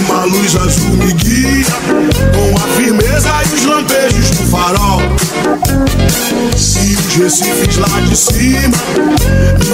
[0.00, 1.66] Uma luz azul me guia
[2.34, 5.02] com a firmeza e os lampejos do farol.
[7.18, 8.76] Recifes lá de cima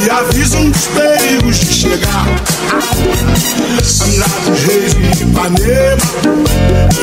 [0.00, 2.26] me avisam dos perigos de chegar.
[4.00, 6.06] Andrados, Reis e Ipanema,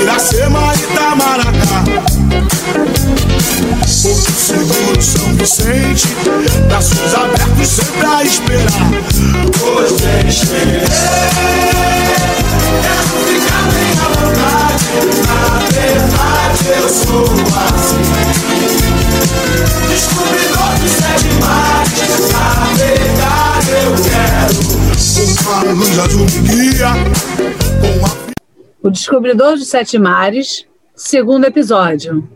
[0.01, 1.83] Iracema e Itamaracá.
[4.01, 6.07] Porto Seguro, São Vicente,
[6.69, 8.91] braços abertos sempre a esperar.
[9.61, 10.79] Hoje vem
[12.81, 14.85] Quero ficar bem à vontade.
[15.27, 18.48] Na verdade, eu sou assim.
[19.89, 22.09] Descobridor de sete mares.
[23.69, 24.79] Eu quero.
[25.49, 25.63] A
[28.81, 30.65] O Descobridor de Sete Mares,
[30.95, 32.27] segundo episódio.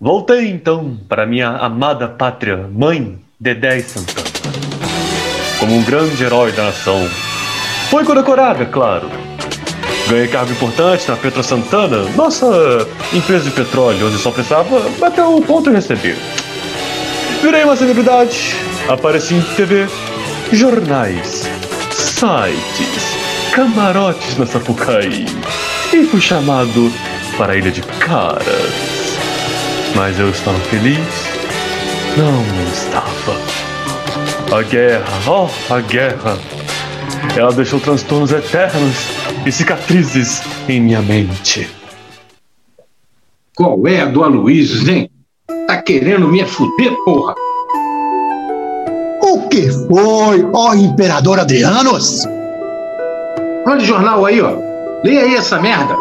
[0.00, 4.26] Voltei então para minha amada pátria, mãe Dedé e Santana.
[5.58, 7.08] Como um grande herói da nação.
[7.90, 9.10] Foi condecorado, é claro.
[10.08, 15.42] Ganhei cargo importante na Petro Santana, nossa empresa de petróleo, onde só precisava bater o
[15.42, 16.16] ponto e receber.
[17.42, 18.56] Virei uma celebridade,
[18.88, 19.86] apareci em TV,
[20.50, 21.46] jornais,
[21.90, 23.18] sites,
[23.52, 25.26] camarotes na Sapucaí
[25.92, 26.90] e fui chamado
[27.36, 29.18] para a Ilha de Caras.
[29.94, 30.98] Mas eu estava feliz?
[32.16, 33.36] Não, estava.
[34.58, 36.38] A guerra, oh, a guerra.
[37.36, 39.17] Ela deixou transtornos eternos
[39.48, 41.66] e cicatrizes em minha mente.
[43.56, 45.10] Qual é a do Aloysio, hein?
[45.66, 47.34] Tá querendo me fuder, porra?
[49.22, 52.26] O que foi, ó Imperador Adrianos?
[53.66, 54.52] Olha o jornal aí, ó.
[55.02, 55.96] Leia aí essa merda.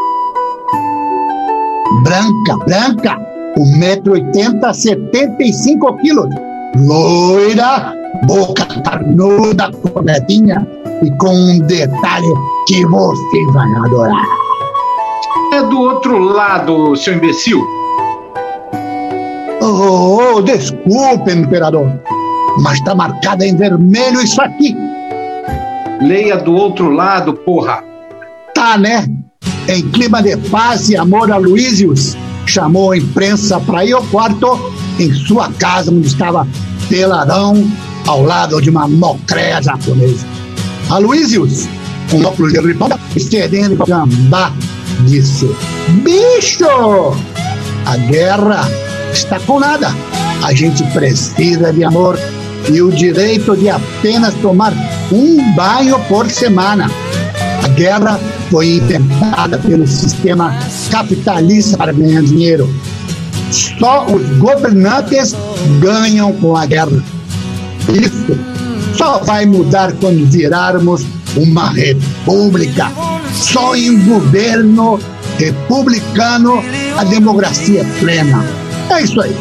[2.03, 3.17] Branca, branca,
[3.57, 6.27] 1,80m, 75 quilos.
[6.75, 10.67] Loira, boca carnuda, corretinha
[11.03, 12.33] e com um detalhe
[12.67, 14.25] que você vai adorar.
[15.53, 17.65] É do outro lado, seu imbecil.
[19.61, 21.91] Oh, oh, desculpe, imperador,
[22.61, 24.75] mas está marcada em vermelho isso aqui.
[26.01, 27.83] Leia do outro lado, porra.
[28.53, 29.07] Tá, né?
[29.67, 32.15] Em clima de paz e amor a Luísius,
[32.45, 34.59] chamou a imprensa para ir ao quarto
[34.99, 36.47] em sua casa, onde estava
[36.87, 37.69] peladão
[38.07, 40.36] ao lado de uma mocréia japonesa.
[40.89, 41.67] Aloysius,
[42.09, 44.53] com óculos de ribão, estendendo gambá,
[45.05, 45.45] disse:
[46.01, 46.65] Bicho!
[47.85, 48.69] A guerra
[49.11, 49.93] está com nada.
[50.43, 52.17] A gente precisa de amor
[52.71, 54.73] e o direito de apenas tomar
[55.11, 56.89] um banho por semana.
[57.63, 58.17] A guerra
[58.49, 60.57] foi inventada pelo sistema
[60.89, 62.73] capitalista para ganhar dinheiro.
[63.51, 65.35] Só os governantes
[65.81, 67.03] ganham com a guerra.
[67.89, 68.56] Isso
[68.97, 72.91] só vai mudar quando virarmos uma república.
[73.31, 74.99] Só em governo
[75.37, 76.63] republicano
[76.97, 78.43] a democracia é plena.
[78.89, 79.35] É isso aí.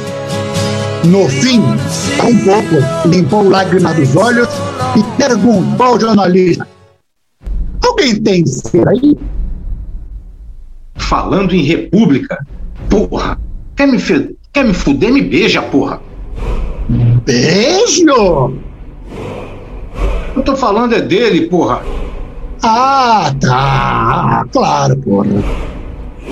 [1.05, 4.49] No fim, um pouco limpou lágrimas dos olhos
[4.97, 6.69] e perguntou ao jornalista:
[7.83, 9.16] Alguém tem cera aí?
[10.97, 12.45] Falando em república.
[12.91, 13.41] Porra.
[13.75, 13.99] Quer me.
[14.53, 15.12] Quer me fuder?
[15.12, 16.00] Me beija, porra.
[17.25, 18.66] Beijo!
[20.37, 21.81] Eu tô falando é dele, porra.
[22.63, 24.45] Ah, tá.
[24.53, 25.31] Claro, porra.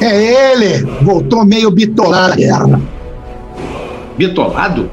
[0.01, 0.85] É ele.
[1.01, 2.81] Voltou meio bitolado na guerra.
[4.19, 4.91] Bitolado?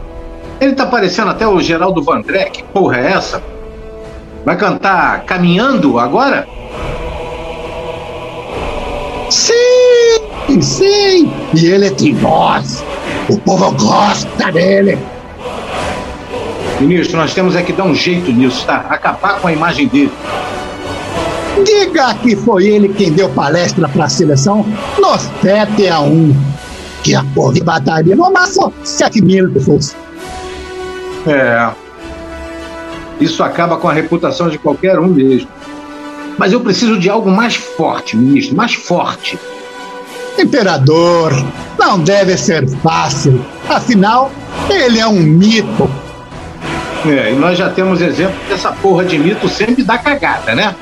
[0.62, 2.46] Ele tá parecendo até o Geraldo Vandré.
[2.46, 3.44] Que porra é essa?
[4.46, 6.48] Vai cantar Caminhando agora?
[9.30, 11.32] Sim, sim.
[11.54, 12.84] E ele é de nós.
[13.30, 14.98] O povo gosta dele.
[16.82, 18.86] Ministro, nós temos é que dar um jeito nisso, tá?
[18.90, 20.12] Acabar com a imagem dele.
[21.64, 24.66] Diga que foi ele quem deu palestra para a seleção
[24.98, 26.36] no 7 a 1
[27.04, 29.96] que a porra de batalha no máximo 7 mil pessoas.
[31.28, 31.70] É.
[33.20, 35.48] Isso acaba com a reputação de qualquer um mesmo.
[36.38, 39.38] Mas eu preciso de algo mais forte, ministro, mais forte.
[40.40, 41.32] Imperador,
[41.78, 43.46] não deve ser fácil.
[43.70, 44.32] Afinal,
[44.70, 45.88] ele é um mito.
[47.06, 50.76] É, e nós já temos exemplo dessa porra de mito sempre dá cagada, né?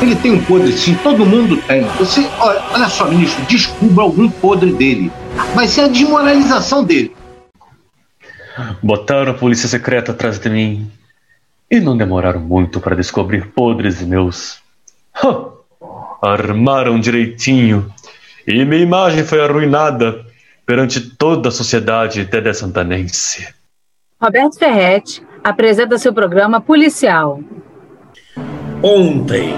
[0.00, 1.82] Ele tem um podre sim, todo mundo tem.
[1.98, 5.10] Você, olha, olha só, ministro, descubra algum podre dele.
[5.54, 7.14] Vai ser a desmoralização dele.
[8.82, 10.90] Botaram a polícia secreta atrás de mim
[11.70, 14.60] e não demoraram muito para descobrir podres meus.
[16.22, 17.92] Armaram direitinho
[18.46, 20.24] E minha imagem foi arruinada
[20.64, 23.57] perante toda a sociedade Dedé Santanense.
[24.20, 27.38] Roberto Ferretti apresenta seu programa policial.
[28.82, 29.54] Ontem,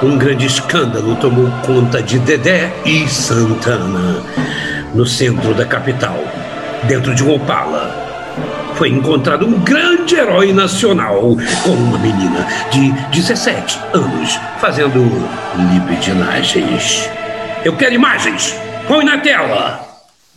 [0.00, 4.22] um grande escândalo tomou conta de Dedé e Santana,
[4.94, 6.16] no centro da capital,
[6.84, 7.92] dentro de um Opala.
[8.76, 15.00] Foi encontrado um grande herói nacional com uma menina de 17 anos fazendo
[15.72, 17.10] libidinagens.
[17.64, 18.54] Eu quero imagens!
[18.86, 19.89] Põe na tela!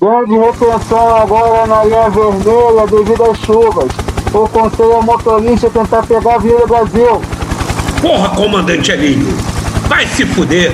[0.03, 3.88] Grande retenção agora na linha vermelha devido às chuvas.
[4.33, 7.21] O conselho ao motorista tentar pegar a Avenida Brasil.
[8.01, 9.33] Porra, comandante Elinho!
[9.88, 10.73] Vai se fuder!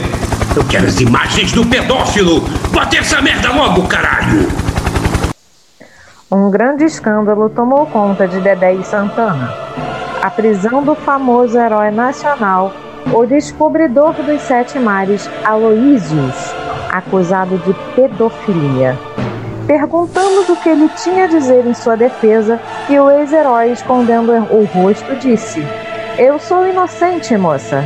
[0.57, 2.41] Eu quero as imagens do pedófilo!
[2.73, 4.47] Bota essa merda logo, caralho!
[6.31, 9.53] Um grande escândalo tomou conta de Dedé e Santana.
[10.23, 12.73] A prisão do famoso herói nacional,
[13.13, 16.58] o descobridor dos sete mares, Aloísios,
[16.89, 18.97] acusado de pedofilia.
[19.67, 22.59] Perguntamos o que ele tinha a dizer em sua defesa
[22.89, 25.63] e o ex-herói, escondendo o rosto, disse:
[26.17, 27.83] Eu sou inocente, moça.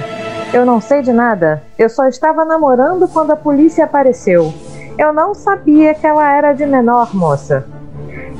[0.53, 1.61] Eu não sei de nada.
[1.77, 4.53] Eu só estava namorando quando a polícia apareceu.
[4.97, 7.65] Eu não sabia que ela era de menor, moça.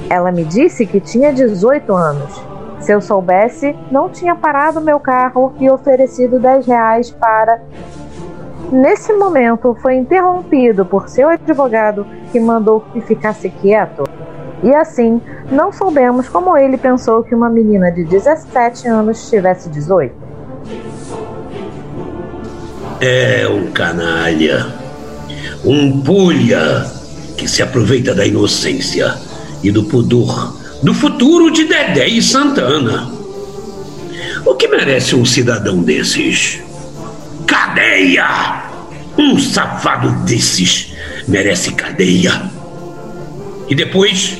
[0.09, 2.41] Ela me disse que tinha 18 anos.
[2.79, 7.61] Se eu soubesse, não tinha parado meu carro e oferecido 10 reais para
[8.73, 14.03] nesse momento foi interrompido por seu advogado que mandou que ficasse quieto.
[14.63, 15.21] E assim,
[15.51, 20.13] não soubemos como ele pensou que uma menina de 17 anos tivesse 18.
[22.99, 24.67] É um canalha,
[25.63, 26.85] um pulha
[27.37, 29.13] que se aproveita da inocência
[29.61, 33.09] e do pudor do futuro de Dedé e Santana.
[34.45, 36.61] O que merece um cidadão desses?
[37.47, 38.62] Cadeia!
[39.17, 40.93] Um safado desses
[41.27, 42.49] merece cadeia.
[43.69, 44.39] E depois,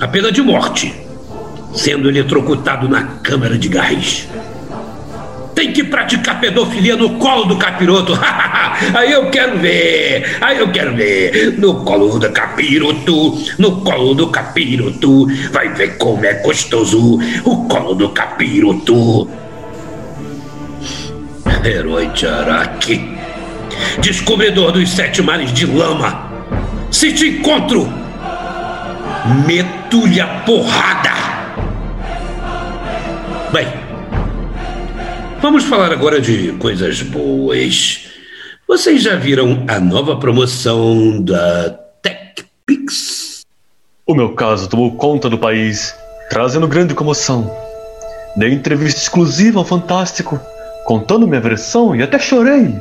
[0.00, 0.92] a pena de morte,
[1.74, 4.28] sendo eletrocutado na câmara de gás.
[5.54, 8.18] Tem que praticar pedofilia no colo do capiroto.
[8.94, 11.58] aí eu quero ver, aí eu quero ver.
[11.58, 15.26] No colo do capiroto, no colo do capiroto.
[15.52, 19.28] Vai ver como é gostoso o colo do capiroto.
[21.64, 23.11] Herói de Araque,
[24.00, 26.30] descobridor dos sete mares de lama.
[26.90, 27.88] Se te encontro,
[29.46, 31.10] meto-lhe a porrada.
[33.52, 33.66] Bem,
[35.40, 38.08] vamos falar agora de coisas boas.
[38.66, 41.70] Vocês já viram a nova promoção da
[42.02, 43.42] TechPix?
[44.06, 45.94] O meu caso tomou conta do país,
[46.30, 47.54] trazendo grande comoção.
[48.36, 50.40] Dei entrevista exclusiva ao Fantástico
[50.84, 52.74] contando minha versão e até chorei.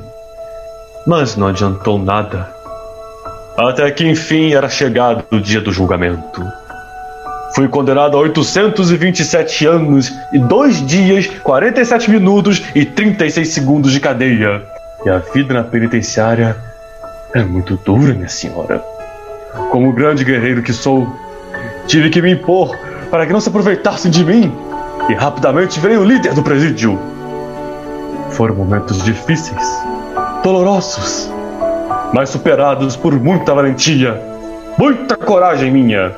[1.06, 2.48] Mas não adiantou nada.
[3.58, 6.44] Até que enfim era chegado o dia do julgamento.
[7.54, 14.62] Fui condenado a 827 anos e 2 dias, 47 minutos e 36 segundos de cadeia.
[15.06, 16.56] E a vida na penitenciária
[17.34, 18.82] é muito dura, minha senhora.
[19.70, 21.08] Como grande guerreiro que sou,
[21.88, 22.78] tive que me impor
[23.10, 24.54] para que não se aproveitassem de mim.
[25.10, 26.98] E rapidamente veio o líder do presídio.
[28.30, 29.68] Foram momentos difíceis,
[30.44, 31.32] dolorosos,
[32.14, 34.20] mas superados por muita valentia,
[34.78, 36.12] muita coragem minha.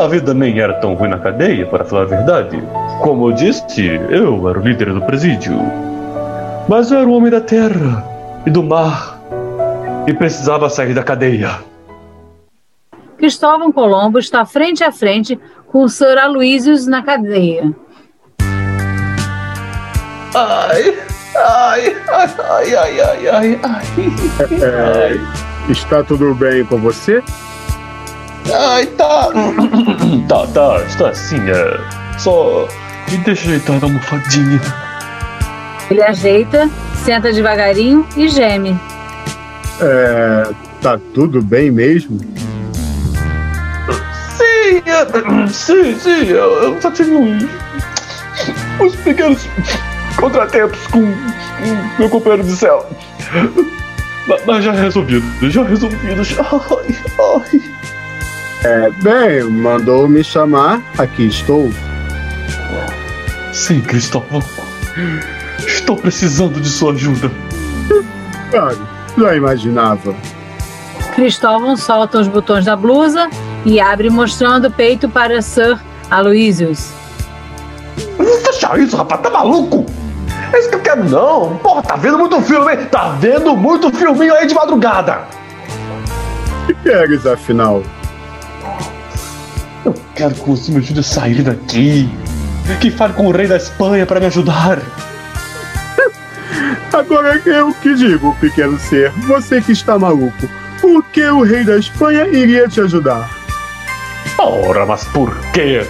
[0.00, 2.62] A vida nem era tão ruim na cadeia, para falar a verdade.
[3.02, 5.58] Como eu disse, eu era o líder do presídio.
[6.68, 8.04] Mas eu era o homem da terra
[8.46, 9.18] e do mar
[10.06, 11.50] e precisava sair da cadeia.
[13.16, 16.18] Cristóvão Colombo está frente a frente com o Sr.
[16.18, 17.74] Aloysius na cadeia.
[20.34, 20.96] Ai,
[21.44, 23.84] ai, ai, ai, ai, ai, ai, ai.
[24.62, 27.22] É, está tudo bem com você?
[28.54, 29.28] Ai, tá.
[30.28, 32.18] tá, tá, está assim, é.
[32.18, 32.66] Só
[33.10, 34.60] me deixa ajeitar na almofadinha.
[35.90, 36.68] Ele ajeita,
[37.04, 38.78] senta devagarinho e geme.
[39.80, 40.50] É,
[40.82, 42.18] tá tudo bem mesmo?
[44.36, 47.44] Sim, é, sim, sim, eu, eu só tive uns,
[48.80, 49.46] uns pequenos
[50.18, 52.86] contratempos com, com meu companheiro de céu.
[54.26, 56.22] Mas, mas já resolvido, já resolvido.
[56.22, 56.42] Já.
[56.44, 57.78] Ai, ai.
[58.64, 61.70] É, bem, mandou me chamar, aqui estou.
[63.52, 64.42] Sim, Cristóvão.
[65.64, 67.30] Estou precisando de sua ajuda.
[68.50, 68.78] Claro,
[69.16, 70.14] já imaginava.
[71.14, 73.28] Cristóvão solta os botões da blusa
[73.64, 75.78] e abre mostrando o peito para Sir
[76.10, 76.92] Aloysius.
[78.44, 79.86] Fecha isso, rapaz, tá maluco?
[80.52, 81.56] É isso que eu quero, não.
[81.58, 82.86] Porra, tá vendo muito filme, hein?
[82.90, 85.22] Tá vendo muito filminho aí de madrugada.
[86.62, 87.82] O que queres, afinal?
[89.84, 92.10] Eu quero que você me ajude a sair daqui.
[92.80, 94.78] Que fale com o rei da Espanha para me ajudar.
[96.92, 100.48] Agora eu que digo, pequeno ser, você que está maluco,
[100.80, 103.30] por que o rei da Espanha iria te ajudar?
[104.38, 105.86] Ora, mas por quê?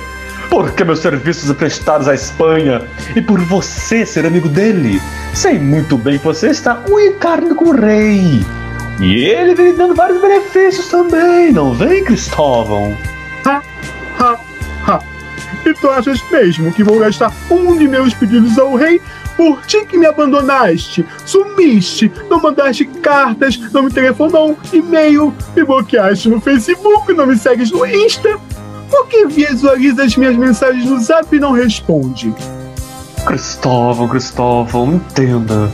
[0.51, 2.83] Porque meus serviços prestados à Espanha
[3.15, 5.01] e por você ser amigo dele.
[5.35, 8.45] Sei muito bem que você está um encarno com o rei.
[9.01, 12.97] E ele vem dando vários benefícios também, não vem, Cristóvão?
[13.45, 13.63] Ha,
[14.19, 14.39] ha,
[14.87, 15.01] ha.
[15.65, 19.01] E tu achas mesmo que vou gastar um de meus pedidos ao rei
[19.37, 26.29] por ti que me abandonaste, sumiste, não mandaste cartas, não me telefonou, e-mail, me bloqueaste
[26.29, 28.37] no Facebook, não me segues no Insta?
[28.99, 32.35] Por que visualiza as minhas mensagens no Zap e não responde?
[33.25, 35.71] Cristóvão, Cristóvão, entenda.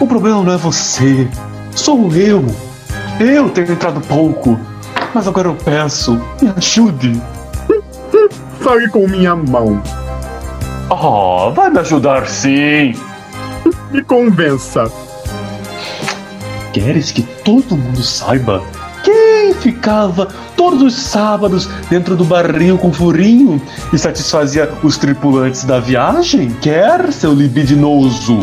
[0.00, 1.28] O problema não é você,
[1.76, 2.44] sou eu.
[3.20, 4.58] Eu tenho entrado pouco,
[5.14, 7.22] mas agora eu peço, me ajude.
[8.60, 9.80] Fale com minha mão.
[10.90, 12.96] Oh, vai me ajudar sim.
[13.92, 14.90] Me convença.
[16.72, 18.60] Queres que todo mundo saiba
[19.40, 25.80] quem ficava todos os sábados dentro do barril com furinho e satisfazia os tripulantes da
[25.80, 26.50] viagem?
[26.60, 28.38] Quer, seu libidinoso?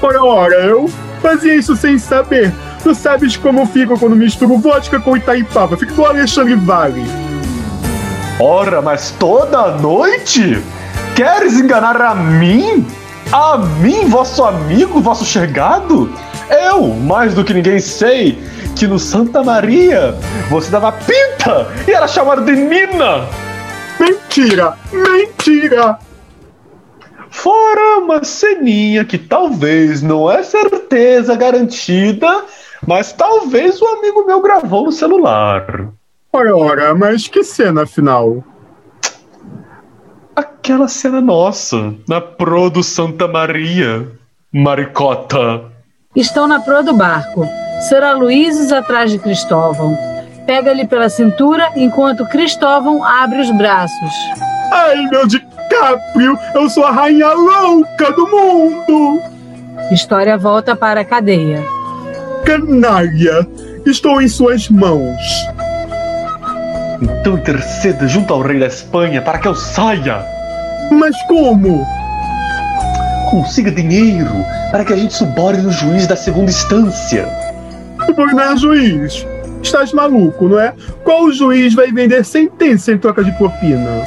[0.00, 2.50] Ora, ora, eu fazia isso sem saber.
[2.82, 5.76] Tu sabes como fico quando misturo vodka com Itaipava.
[5.76, 7.04] Fico igual Alexandre Vale.
[8.40, 10.62] Ora, mas toda noite?
[11.14, 12.86] Queres enganar a mim?
[13.30, 16.10] A mim, vosso amigo, vosso chegado?
[16.48, 18.38] Eu, mais do que ninguém, sei
[18.76, 20.14] que no Santa Maria
[20.48, 23.26] você dava pinta e era chamado de Nina.
[23.98, 24.76] Mentira!
[24.92, 25.98] Mentira!
[27.30, 32.44] Fora uma ceninha que talvez não é certeza garantida,
[32.86, 35.88] mas talvez o amigo meu gravou no celular.
[36.32, 38.44] Ora, ora, mas que cena afinal?
[40.34, 44.08] Aquela cena nossa, na pro do Santa Maria,
[44.52, 45.72] maricota.
[46.14, 47.48] Estão na proa do barco.
[47.88, 49.98] Ser Aloísios atrás de Cristóvão.
[50.46, 54.12] Pega-lhe pela cintura enquanto Cristóvão abre os braços.
[54.72, 59.20] Ai, meu DiCaprio, eu sou a rainha louca do mundo!
[59.90, 61.62] História volta para a cadeia.
[62.44, 63.46] Canalha,
[63.84, 65.20] estou em suas mãos.
[67.00, 70.24] Então interceda junto ao rei da Espanha para que eu saia.
[70.90, 71.84] Mas como?
[73.28, 77.41] Consiga dinheiro para que a gente suborne no juiz da segunda instância.
[78.06, 79.26] Subornar juiz?
[79.62, 80.74] Estás maluco, não é?
[81.04, 84.02] Qual juiz vai vender sentença em troca de propina?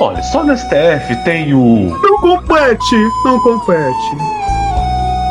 [0.00, 1.98] Olha, só no STF tem o.
[2.02, 4.16] Não compete, não compete.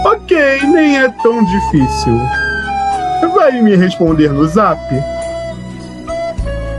[0.04, 2.20] Ok, nem é tão difícil.
[3.34, 4.80] Vai me responder no zap?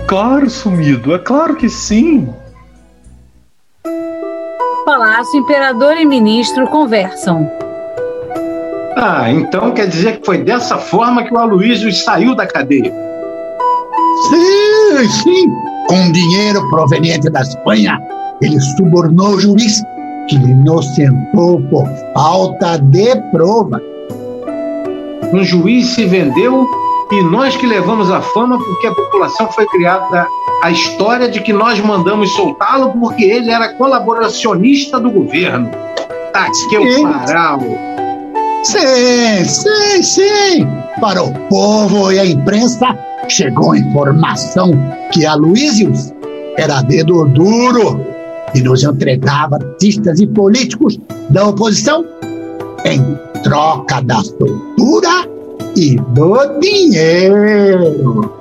[0.06, 2.28] Claro, sumido, é claro que sim.
[4.84, 7.67] Palácio, imperador e ministro conversam.
[9.00, 12.92] Ah, então quer dizer que foi dessa forma que o Aloysio saiu da cadeia.
[14.28, 15.46] Sim, sim.
[15.86, 17.96] Com dinheiro proveniente da Espanha,
[18.42, 19.80] ele subornou o juiz
[20.28, 23.80] que lhe inocentou por falta de prova.
[25.32, 26.66] Um juiz se vendeu
[27.12, 30.26] e nós que levamos a fama porque a população foi criada
[30.60, 35.70] a história de que nós mandamos soltá-lo porque ele era colaboracionista do governo.
[36.32, 37.60] Tá que eu paral.
[38.64, 40.66] Sim, sim, sim.
[41.00, 42.86] Para o povo e a imprensa
[43.28, 44.70] chegou a informação
[45.12, 46.12] que Aloysius
[46.56, 48.04] era dedo duro
[48.54, 50.98] e nos entregava artistas e políticos
[51.30, 52.04] da oposição
[52.84, 53.00] em
[53.42, 55.28] troca da soltura
[55.76, 58.32] e do dinheiro.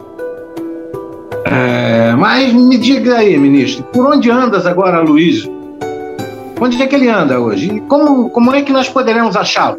[1.45, 5.49] É, mas me diga aí, ministro, por onde andas agora, Luiz?
[6.59, 7.81] Onde é que ele anda hoje?
[7.87, 9.77] Como, como é que nós poderemos achá-lo?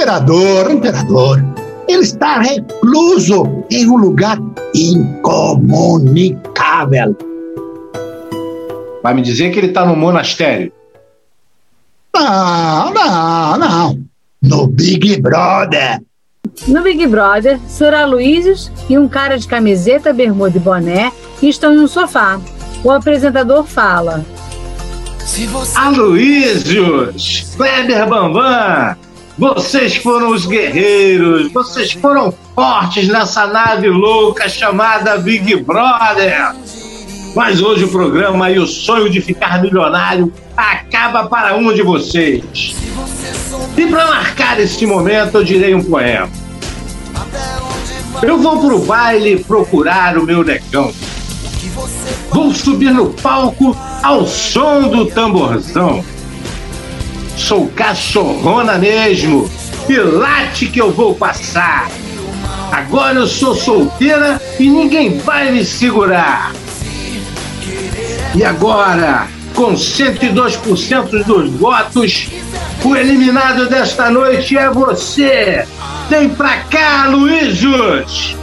[0.00, 1.44] Imperador, imperador,
[1.86, 4.38] ele está recluso em um lugar
[4.74, 7.14] incomunicável.
[9.02, 10.72] Vai me dizer que ele está no monastério?
[12.16, 14.00] Não, não, não.
[14.40, 16.00] No Big Brother.
[16.66, 17.92] No Big Brother, Sr.
[17.92, 22.40] Aloysius e um cara de camiseta, bermuda e boné estão em um sofá.
[22.82, 24.24] O apresentador fala.
[25.76, 28.96] Aloysius, Kleber Bambam,
[29.40, 36.54] vocês foram os guerreiros, vocês foram fortes nessa nave louca chamada Big Brother.
[37.34, 42.76] Mas hoje o programa e o sonho de ficar milionário acaba para um de vocês.
[43.78, 46.28] E para marcar este momento, eu direi um poema.
[48.20, 50.92] Eu vou pro baile procurar o meu negão.
[52.30, 56.04] Vou subir no palco ao som do tamborzão.
[57.40, 59.50] Sou cachorrona mesmo,
[59.88, 61.90] e late que eu vou passar.
[62.70, 66.52] Agora eu sou solteira e ninguém vai me segurar.
[68.34, 72.28] E agora, com 102% dos votos,
[72.84, 75.66] o eliminado desta noite é você.
[76.08, 78.36] Vem pra cá, Luísios!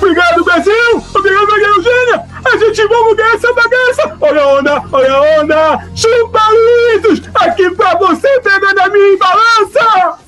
[0.00, 1.04] Obrigado, Brasil!
[1.14, 2.27] Obrigado, Maria!
[2.50, 4.16] A gente vai mudar essa bagaça!
[4.20, 5.90] Olha a onda, olha a onda!
[5.94, 7.30] Chupa, Luísios!
[7.34, 10.18] Aqui pra você pegando a minha balança!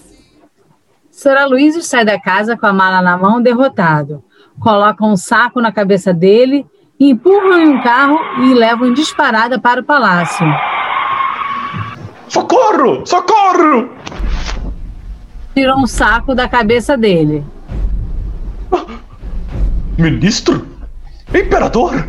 [1.11, 1.37] Sr.
[1.37, 4.23] Aloysio sai da casa com a mala na mão, derrotado.
[4.61, 6.67] Colocam um saco na cabeça dele,
[6.99, 10.47] empurram em um carro e levam disparada para o palácio.
[12.29, 13.05] Socorro!
[13.07, 13.91] Socorro!
[15.55, 17.45] Tirou um saco da cabeça dele.
[19.99, 20.70] Ministro?
[21.35, 22.07] Imperador?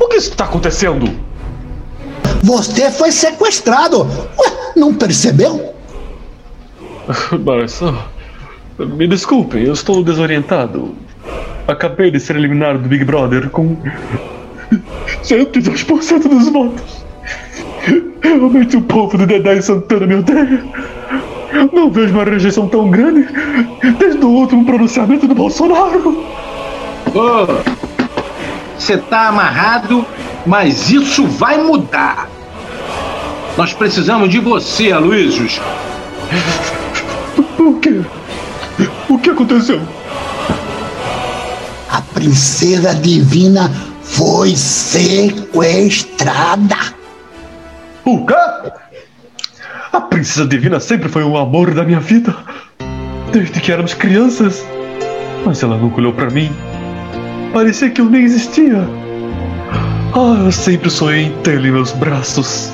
[0.00, 1.10] O que está acontecendo?
[2.42, 4.02] Você foi sequestrado.
[4.02, 5.74] Ué, não percebeu?
[7.44, 10.94] Mas, oh, me desculpem, eu estou desorientado.
[11.66, 13.76] Acabei de ser eliminado do Big Brother com
[15.22, 17.04] 102% dos votos.
[18.22, 20.64] Realmente o povo do Dedé e Santana me odeia.
[21.72, 23.26] Não vejo uma rejeição tão grande
[23.98, 26.24] desde o último pronunciamento do Bolsonaro.
[28.78, 30.04] Você tá amarrado,
[30.46, 32.28] mas isso vai mudar.
[33.56, 35.60] Nós precisamos de você, Aloysius.
[37.58, 38.04] O que?
[39.08, 39.80] O que aconteceu?
[41.88, 43.70] A princesa divina
[44.02, 46.76] foi sequestrada.
[48.04, 48.34] O quê?
[49.92, 52.34] A princesa divina sempre foi o amor da minha vida.
[53.30, 54.64] Desde que éramos crianças.
[55.46, 56.52] Mas ela nunca olhou para mim.
[57.54, 58.84] Parecia que eu nem existia.
[60.12, 62.72] Ah, eu sempre sonhei em tê-la em meus braços.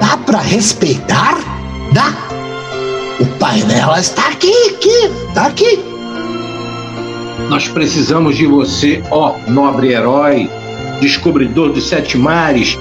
[0.00, 1.36] Dá pra respeitar?
[1.92, 2.12] Dá?
[3.20, 5.78] O pai dela está aqui, aqui, tá aqui.
[7.48, 10.50] Nós precisamos de você, ó nobre herói,
[11.00, 12.76] descobridor dos sete mares.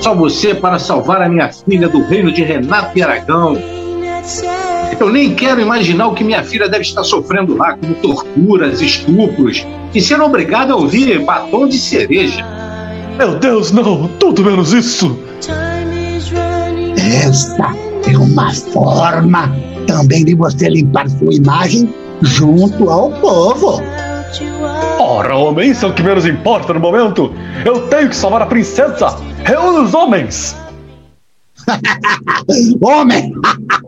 [0.00, 3.56] Só você para salvar a minha filha do reino de Renato e Aragão.
[5.00, 9.64] Eu nem quero imaginar o que minha filha deve estar sofrendo lá, como torturas, estupros,
[9.94, 12.44] e ser obrigada a ouvir batom de cereja.
[13.16, 14.08] Meu Deus, não!
[14.18, 15.18] Tudo menos isso!
[16.96, 17.74] Essa
[18.10, 19.52] é uma forma
[19.86, 23.82] também de você limpar sua imagem junto ao povo.
[24.98, 27.32] Ora, homem, isso é o que menos importa no momento!
[27.64, 29.16] Eu tenho que salvar a princesa!
[29.44, 30.56] Reúna os homens!
[32.80, 33.34] Homem!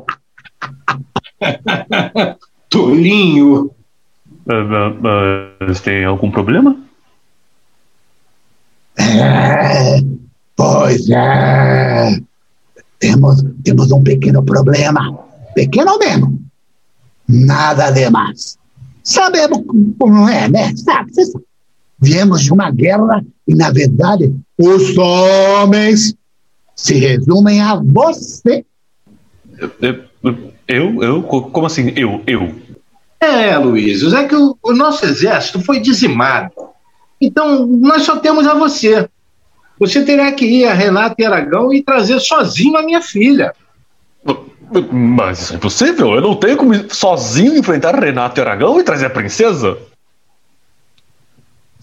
[2.69, 3.71] Tolinho!
[4.47, 6.77] Uh, mas tem algum problema?
[8.99, 10.01] É,
[10.57, 12.21] pois é.
[12.99, 15.19] Temos, temos um pequeno problema.
[15.55, 16.41] Pequeno mesmo.
[17.29, 18.59] Nada demais.
[19.03, 19.63] Sabemos
[19.99, 20.75] como é, né?
[20.77, 21.45] Sabe, você sabe.
[22.03, 26.15] Viemos de uma guerra e, na verdade, os homens
[26.75, 28.65] se resumem a você.
[29.59, 29.71] Eu?
[30.23, 30.53] Eu?
[31.23, 31.93] Como assim?
[31.97, 32.23] Eu?
[32.27, 32.55] Eu?
[33.21, 36.53] É, Luiz, é que o, o nosso exército foi dizimado.
[37.21, 39.09] Então, nós só temos a você.
[39.79, 43.53] Você terá que ir a Renato e Aragão e trazer sozinho a minha filha.
[44.93, 46.15] Mas isso é impossível.
[46.15, 49.77] Eu não tenho como sozinho enfrentar Renato e Aragão e trazer a princesa.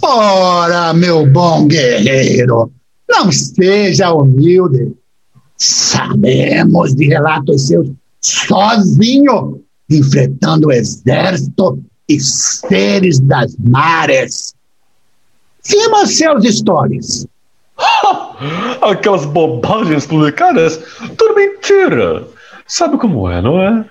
[0.02, 2.71] Ora, meu bom guerreiro,
[3.10, 4.95] não seja humilde.
[5.58, 7.89] Sabemos de relatos seus
[8.21, 14.53] sozinho, enfrentando o exército e seres das mares.
[15.65, 17.27] Vimos seus stories.
[18.82, 20.80] Aquelas bobagens publicadas,
[21.17, 22.25] tudo mentira.
[22.65, 23.86] Sabe como é, não é?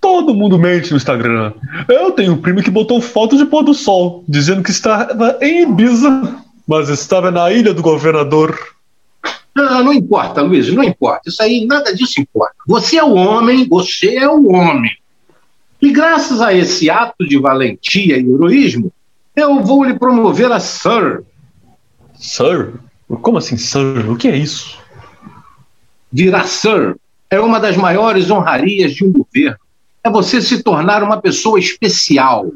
[0.00, 1.52] Todo mundo mente no Instagram.
[1.88, 5.62] Eu tenho um primo que botou foto de pôr do sol, dizendo que estava em
[5.62, 6.36] Ibiza,
[6.66, 8.56] mas estava na ilha do governador.
[9.54, 11.28] Não, não importa, Luiz, não importa.
[11.28, 12.54] Isso aí, nada disso importa.
[12.66, 14.90] Você é o homem, você é o homem.
[15.80, 18.92] E graças a esse ato de valentia e heroísmo,
[19.34, 21.24] eu vou lhe promover a Sir.
[22.14, 22.74] Sir?
[23.20, 24.08] Como assim, Sir?
[24.10, 24.78] O que é isso?
[26.10, 26.96] Virar Sir
[27.28, 29.58] é uma das maiores honrarias de um governo.
[30.04, 32.52] É você se tornar uma pessoa especial.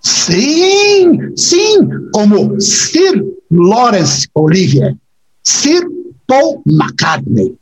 [0.00, 1.78] Sim, sim,
[2.12, 4.96] como Sir Lawrence Olivier,
[5.42, 5.88] Sir
[6.26, 7.56] Paul McCartney.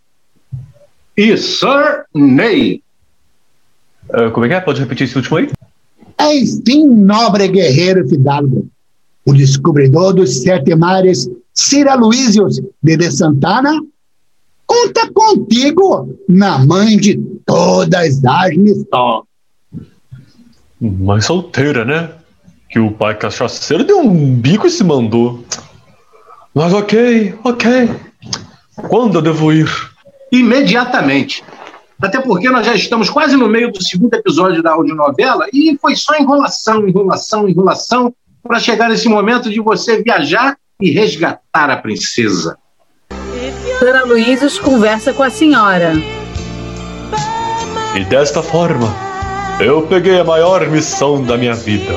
[1.16, 2.82] E Sir Ney.
[4.10, 4.60] Uh, como é que é?
[4.60, 5.50] Pode repetir esse último aí?
[6.20, 8.68] Enfim, nobre guerreiro fidalgo,
[9.24, 13.80] o descobridor dos sete mares, Sir Aloysius de, de Santana,
[14.66, 19.22] conta contigo na mãe de todas as missões.
[20.80, 22.10] Mãe solteira, né?
[22.68, 25.44] Que o pai cachaceiro deu um bico e se mandou.
[26.56, 27.90] Mas ok, ok.
[28.88, 29.70] Quando eu devo ir?
[30.32, 31.44] Imediatamente.
[32.00, 35.94] Até porque nós já estamos quase no meio do segundo episódio da audionovela e foi
[35.94, 42.56] só enrolação, enrolação, enrolação para chegar nesse momento de você viajar e resgatar a princesa.
[43.78, 44.04] Sra.
[44.06, 45.92] Luísios conversa com a senhora.
[47.94, 48.88] E desta forma,
[49.60, 51.92] eu peguei a maior missão da minha vida: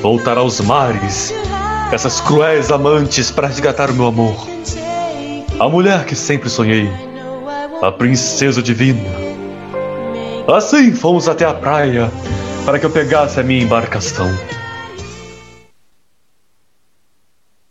[0.00, 1.34] voltar aos mares,
[1.94, 4.34] essas cruéis amantes para resgatar o meu amor.
[5.60, 6.90] A mulher que sempre sonhei,
[7.80, 9.08] a princesa divina.
[10.52, 12.10] Assim fomos até a praia
[12.66, 14.28] para que eu pegasse a minha embarcação.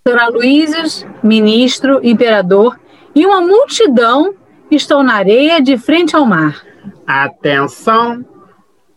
[0.07, 0.29] Sra.
[0.29, 2.79] Luísios, ministro, imperador
[3.13, 4.33] e uma multidão
[4.71, 6.63] estão na areia de frente ao mar.
[7.05, 8.23] Atenção!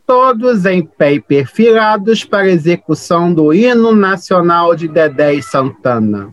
[0.06, 6.32] Todos em pé e perfilados para execução do hino nacional de Dedé e Santana.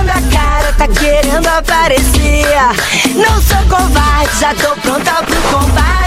[0.00, 2.46] rachando a cara, tá querendo aparecer.
[3.14, 6.00] Não sou covarde, já tô pronta pro combate.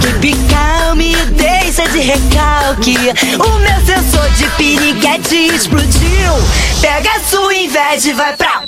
[0.00, 2.96] Keep calm e deixa de recalque.
[3.38, 6.32] O meu sensor de piriguete explodiu.
[6.80, 8.62] Pega a sua inveja e vai pra.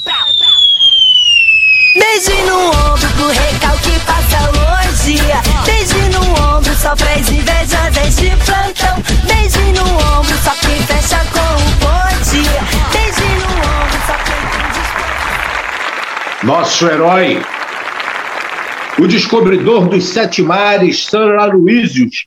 [1.94, 5.18] Beijo no ombro pro recalque passa longe.
[5.66, 6.22] Beijo no
[6.56, 8.96] ombro só pras invejosas de plantão.
[9.26, 9.84] Beijo no
[10.18, 11.42] ombro só quem fecha com o
[11.82, 12.42] bonde.
[12.92, 14.42] Beijo no ombro só quem
[16.46, 17.42] Nosso herói,
[18.98, 22.26] o descobridor dos sete mares, Sir Aloysius,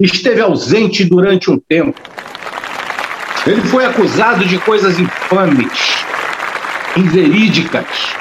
[0.00, 2.00] esteve ausente durante um tempo.
[3.46, 6.04] Ele foi acusado de coisas infames,
[6.96, 8.14] inverídicas,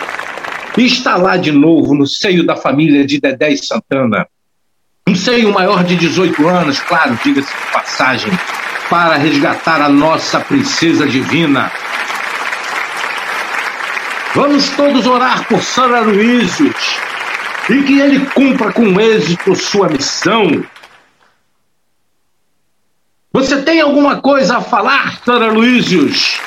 [0.77, 4.27] e está lá de novo no seio da família de Dedé e Santana.
[5.07, 8.31] Um seio maior de 18 anos, claro, diga-se de passagem,
[8.89, 11.71] para resgatar a nossa princesa divina.
[14.33, 16.97] Vamos todos orar por Sir Aloysius
[17.69, 20.63] e que ele cumpra com êxito sua missão.
[23.31, 26.39] Você tem alguma coisa a falar, Sir Aloysius?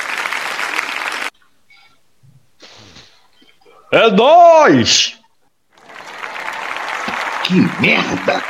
[3.96, 5.16] É nós!
[7.44, 8.42] Que merda!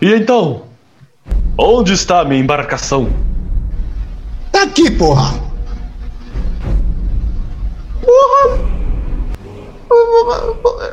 [0.00, 0.62] E então?
[1.58, 3.10] Onde está a minha embarcação?
[4.52, 5.34] Tá aqui, porra!
[8.04, 8.60] Porra!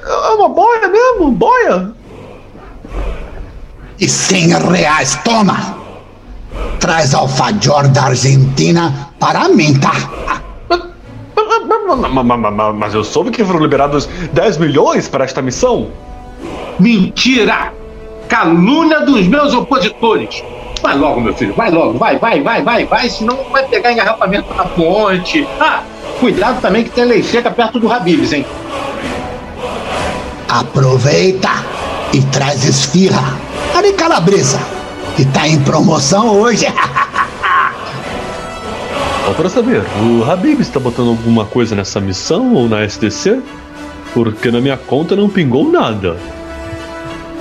[0.07, 1.31] É uma boia mesmo?
[1.33, 1.93] Boia?
[3.99, 5.84] E cem reais, toma!
[6.79, 9.93] Traz alfajor da Argentina para mim, tá?
[12.75, 15.89] Mas eu soube que foram liberados 10 milhões para esta missão.
[16.79, 17.73] Mentira!
[18.27, 20.43] Calúnia dos meus opositores!
[20.81, 24.53] Vai logo, meu filho, vai logo, vai, vai, vai, vai, vai, senão vai pegar engarrafamento
[24.53, 25.47] na ponte.
[25.59, 25.81] Ah,
[26.19, 28.45] cuidado também que tem lei seca perto do Habibs, hein?
[30.47, 31.49] Aproveita
[32.13, 33.37] e traz esfirra.
[33.75, 34.59] A de calabresa,
[35.15, 36.65] que tá em promoção hoje.
[39.25, 43.41] Só para saber, o Habib está botando alguma coisa nessa missão ou na STC?
[44.13, 46.17] Porque na minha conta não pingou nada.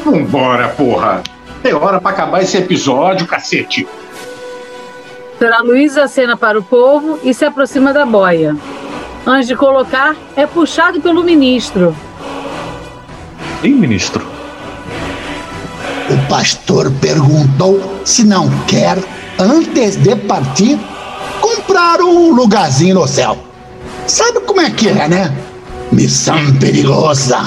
[0.05, 1.23] Vambora, porra!
[1.63, 3.87] Tem hora pra acabar esse episódio, cacete!
[5.39, 8.57] Será Luiz acena para o povo e se aproxima da boia.
[9.27, 11.95] Antes de colocar, é puxado pelo ministro.
[13.63, 14.25] Hein, ministro?
[16.11, 18.99] O pastor perguntou se não quer,
[19.39, 20.79] antes de partir,
[21.41, 23.39] comprar um lugarzinho no céu.
[24.07, 25.35] Sabe como é que é, né?
[25.91, 27.39] Missão perigosa.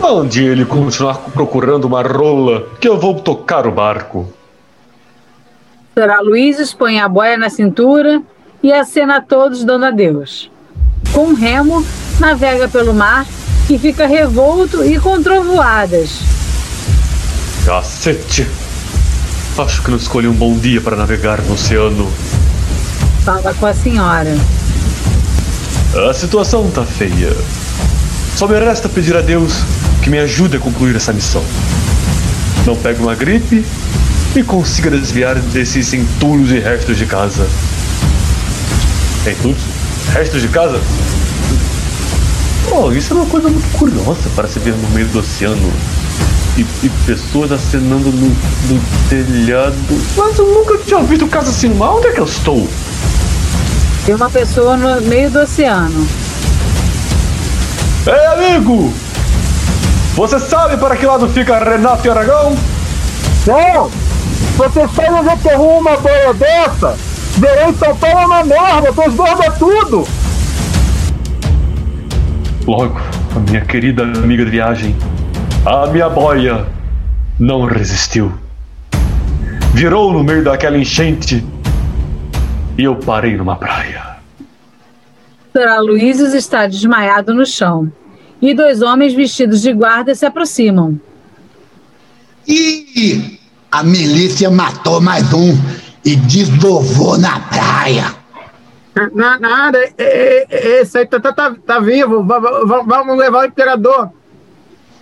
[0.00, 4.28] Onde ele continuar procurando uma rola, que eu vou tocar o barco.
[5.92, 8.22] Será Luiz põe a boia na cintura
[8.62, 10.50] e acena a todos dando adeus.
[11.12, 11.84] Com um remo,
[12.20, 13.26] navega pelo mar
[13.68, 16.36] e fica revolto e com trovoadas.
[17.66, 18.46] Cacete!
[19.58, 22.08] Acho que não escolhi um bom dia para navegar no oceano.
[23.24, 24.38] Fala com a senhora.
[26.08, 27.36] A situação tá feia.
[28.36, 29.52] Só me resta pedir a Deus
[30.00, 31.42] que me ajude a concluir essa missão.
[32.64, 33.66] Não pegue uma gripe
[34.36, 37.48] e consiga desviar desses entulhos e restos de casa.
[39.26, 39.58] Entulhos?
[40.12, 40.80] Restos de casa?
[42.70, 45.72] Oh, isso é uma coisa muito curiosa para se ver no meio do oceano.
[46.56, 49.76] E, e pessoas acenando no, no, telhado.
[50.16, 51.78] Mas eu nunca tinha visto casa assim.
[51.78, 52.66] Onde é que eu estou?
[54.06, 56.06] Tem uma pessoa no meio do oceano.
[58.06, 58.92] Ei, amigo!
[60.14, 62.56] Você sabe para que lado fica Renato e Aragão?
[63.46, 63.90] Não!
[64.56, 66.96] Você sabe onde é que arruma uma boia dessa?
[67.36, 70.08] Verão em São Paulo é uma merda, transborda tudo!
[72.66, 72.98] Logo,
[73.34, 74.96] a minha querida amiga de viagem,
[75.66, 76.64] a minha boia
[77.40, 78.32] não resistiu.
[79.74, 81.44] Virou no meio daquela enchente
[82.78, 84.16] e eu parei numa praia.
[85.52, 87.90] Será Luizes está desmaiado no chão
[88.40, 91.00] e dois homens vestidos de guarda se aproximam.
[92.46, 93.40] E
[93.72, 95.52] a milícia matou mais um
[96.04, 98.14] e desdovou na praia.
[99.12, 104.12] Na, nada, esse aí tá, tá, tá, tá vivo, vamos levar o imperador.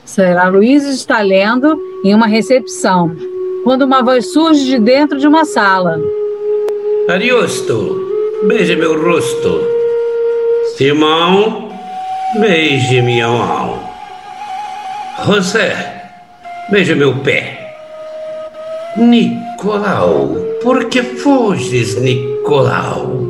[0.05, 3.17] Será Luiz está lendo em uma recepção,
[3.65, 5.99] quando uma voz surge de dentro de uma sala.
[7.09, 8.07] Ariosto,
[8.45, 9.61] beije meu rosto.
[10.77, 11.71] Simão,
[12.39, 13.83] beije minha mão.
[15.25, 16.11] José,
[16.71, 17.75] beije meu pé.
[18.97, 23.24] Nicolau, por que fuges, Nicolau?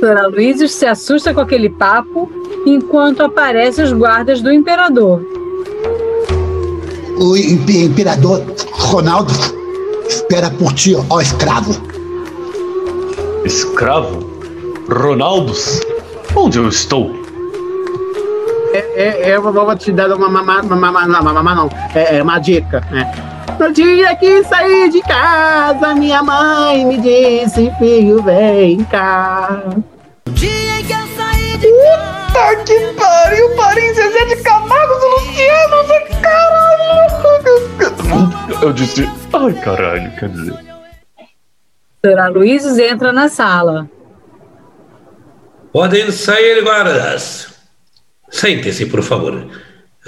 [0.00, 2.32] Será Luiz se assusta com aquele papo
[2.64, 5.22] enquanto aparecem os guardas do imperador.
[7.18, 9.30] O imperador Ronaldo
[10.08, 11.78] espera por ti, ó escravo.
[13.44, 14.20] Escravo?
[14.90, 15.80] Ronaldos?
[16.34, 17.14] Onde eu estou?
[18.72, 22.38] É, é, eu vou te dar uma mamá, mamá, não, mamá não, é, é uma
[22.38, 23.29] dica, né?
[23.60, 29.62] No dia que saí de casa, minha mãe me disse, filho, vem cá.
[30.30, 31.68] Dia que eu saí de
[32.32, 35.76] Puta que pariu, Paris, Zezé de Camargo do Luciano,
[36.22, 36.80] caralho!
[38.62, 40.54] Eu disse, ai caralho, quer dizer.
[42.02, 43.90] Será Luiz entra na sala.
[45.70, 47.54] Podem sair, guardas.
[48.30, 49.46] Sente-se, por favor.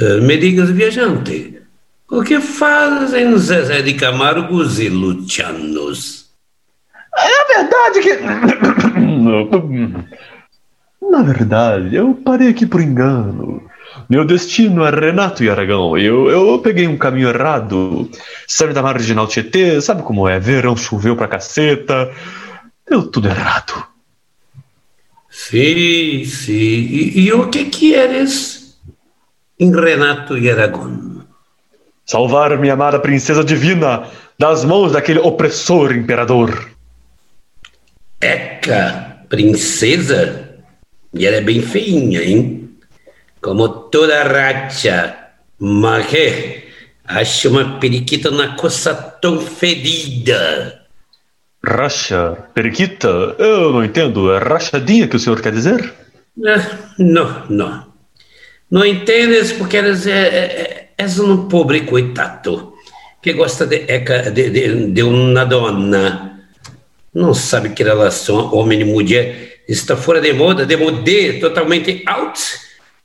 [0.00, 1.61] Eh, Me digas, viajante,
[2.12, 6.26] o que fazem Zezé de Camargos e Lucianos?
[7.16, 8.18] É verdade que.
[11.10, 13.62] Na verdade, eu parei aqui por engano.
[14.10, 15.96] Meu destino é Renato e Aragão.
[15.96, 18.10] Eu, eu peguei um caminho errado.
[18.46, 20.38] Saindo da marginal Tietê, sabe como é?
[20.38, 22.12] Verão choveu pra caceta.
[22.88, 23.86] Deu tudo errado.
[25.30, 26.52] Sim, sim.
[26.52, 28.78] E, e o que queres
[29.58, 31.11] em Renato e Aragão?
[32.04, 36.70] Salvar minha amada princesa divina das mãos daquele opressor imperador.
[38.20, 40.58] Eca, princesa?
[41.14, 42.70] E ela é bem feinha, hein?
[43.40, 45.16] Como toda racha.
[45.58, 46.62] Mas que?
[47.04, 50.82] Acho uma periquita na coça tão fedida.
[51.64, 53.36] Racha, periquita?
[53.38, 54.32] Eu não entendo.
[54.32, 55.92] É rachadinha que o senhor quer dizer?
[56.46, 57.92] Ah, não, não.
[58.70, 62.74] Não entendes porque eres, é, é, és um pobre coitado
[63.20, 63.80] que gosta de,
[64.30, 66.46] de, de, de uma dona.
[67.12, 72.40] Não sabe que relação homem e mulher está fora de moda, de modê, totalmente out.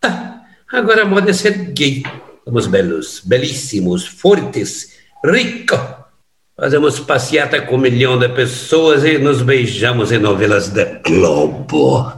[0.03, 2.03] Ah, agora a moda é ser gay.
[2.45, 4.93] Somos belos, belíssimos, fortes,
[5.25, 5.79] ricos.
[6.55, 12.13] Fazemos passeata com um milhão de pessoas e nos beijamos em novelas da Globo.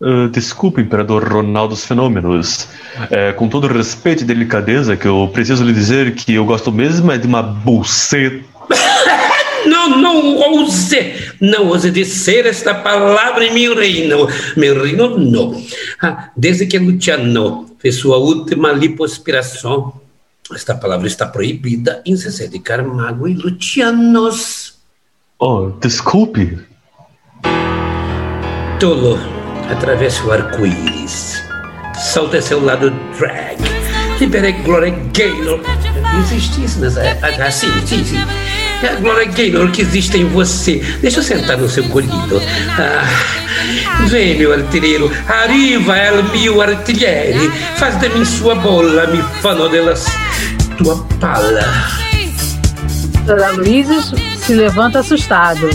[0.00, 2.68] Uh, desculpe, Imperador Ronaldo dos Fenômenos.
[3.10, 7.12] É, com todo respeito e delicadeza, que eu preciso lhe dizer que eu gosto mesmo
[7.12, 8.44] é de uma buceta
[9.66, 14.26] Não, não ouse, não ouse dizer esta palavra em meu reino.
[14.56, 15.62] Meu reino, não.
[16.00, 20.00] Ah, Desde que Luciano fez sua última lipoaspiração,
[20.54, 24.78] esta palavra está proibida em Zezé de Camargo e Lucianos.
[25.38, 26.58] Oh, desculpe.
[28.78, 29.18] Tolo,
[29.70, 31.42] atravesse o arco-íris.
[31.98, 33.58] Salta a seu lado drag.
[34.18, 35.60] Libere Gloria Gaynor.
[36.20, 37.00] Existe isso nessa.
[37.00, 38.18] Ah, ah, sim, sim, sim.
[38.82, 40.84] É a Gloria Gaynor que existe em você.
[41.00, 42.12] Deixa eu sentar no seu colinho.
[42.78, 45.10] Ah, vem, meu artilheiro.
[45.28, 47.50] Arriva el mio artilheiro.
[47.76, 50.06] Faz de mim sua bola, mi fano delas.
[50.76, 51.62] Tua pala.
[53.26, 53.42] Sr.
[53.44, 55.68] Aloysius se levanta assustado.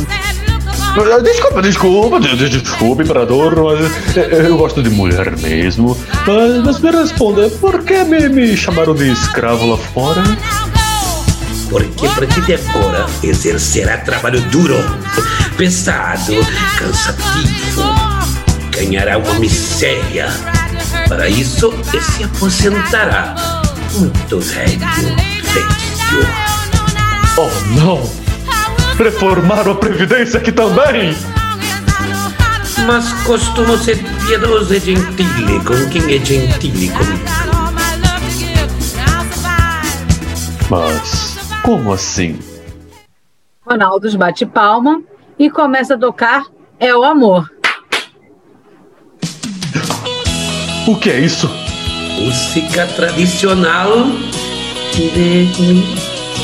[1.23, 5.97] Desculpa, desculpa, de- de- desculpa, imperador, mas eh, eu gosto de mulher mesmo.
[6.25, 10.23] Mas, mas me responda, por que me, me chamaram de escravo lá fora?
[11.69, 14.77] Porque para ti de agora exercerá trabalho duro,
[15.57, 16.33] pesado,
[16.77, 17.83] cansativo.
[18.71, 20.27] Ganhará uma miséria.
[21.09, 23.35] Para isso, ele se aposentará.
[23.95, 24.79] Muito velho,
[25.43, 26.27] feio.
[27.37, 28.24] Oh, não!
[28.97, 31.15] Reformaram a Previdência aqui também!
[32.87, 37.25] Mas costumo ser piedoso e gentile com quem é gentile comigo.
[40.69, 42.39] Mas, como assim?
[43.65, 45.01] Ronaldo bate palma
[45.37, 46.45] e começa a tocar
[46.79, 47.49] É o Amor.
[50.87, 51.49] O que é isso?
[52.19, 53.89] Música tradicional
[54.93, 55.97] de mi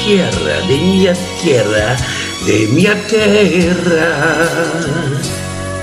[0.04, 1.96] tierra, de minha terra,
[2.46, 4.48] de minha terra.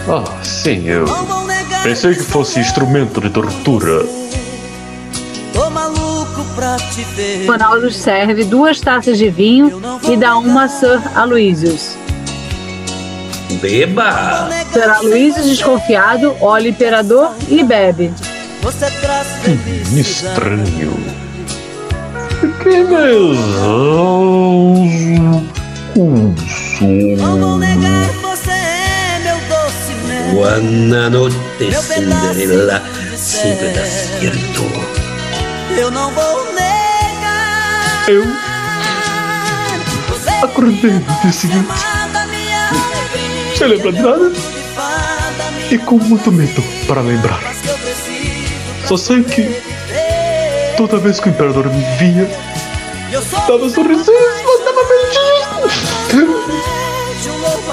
[0.09, 1.05] Ah, sim, eu
[1.83, 4.05] pensei que fosse instrumento de tortura.
[5.53, 7.47] Tô maluco pra te ver.
[7.47, 11.97] Ronaldo serve duas taças de vinho e dá uma a Sir Aloysius.
[13.61, 14.49] Beba!
[14.73, 18.13] Sir Aloysius, desconfiado, olha o imperador e bebe.
[18.63, 20.93] Você traz Hum, estranho.
[22.63, 24.85] Que mesão.
[25.99, 27.17] Um som.
[28.23, 30.33] Você é meu doce mel.
[30.33, 32.85] Buona notte, Cinderella,
[33.17, 34.63] sempre dá certo.
[35.77, 38.09] Eu não vou negar.
[38.09, 38.25] Eu
[40.45, 41.67] acordei no dia seguinte,
[43.57, 44.33] sem lembrar de nada
[45.69, 47.41] e com muito medo para lembrar.
[48.87, 49.61] Só sei que
[50.77, 52.31] toda vez que o imperador me via,
[53.49, 55.38] dava sorrisos, mandava beijinhos.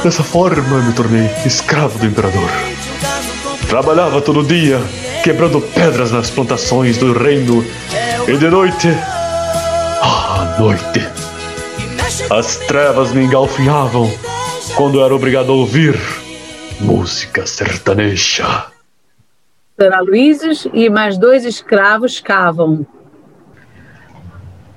[0.04, 2.50] Dessa forma me tornei escravo do imperador.
[3.68, 4.80] Trabalhava todo dia,
[5.24, 7.66] quebrando pedras nas plantações do reino.
[8.28, 8.90] E de noite,
[10.02, 11.00] ah, noite,
[12.30, 14.12] as trevas me engalfinhavam
[14.76, 16.00] quando era obrigado a ouvir
[16.80, 18.68] música sertaneja.
[19.80, 22.86] Sir Aloysius e mais dois escravos cavam.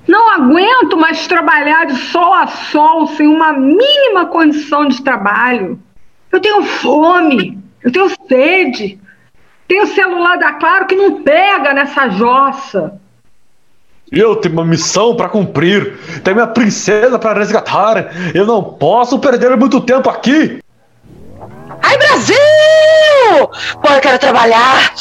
[0.08, 5.78] Não aguento mais trabalhar de sol a sol sem uma mínima condição de trabalho.
[6.32, 8.98] Eu tenho fome, eu tenho sede,
[9.68, 12.98] tenho celular da Claro que não pega nessa jossa.
[14.10, 18.10] Eu tenho uma missão para cumprir, tenho minha princesa para resgatar.
[18.34, 20.58] Eu não posso perder muito tempo aqui.
[21.98, 22.36] Brasil!
[23.82, 24.92] Pô, eu quero trabalhar.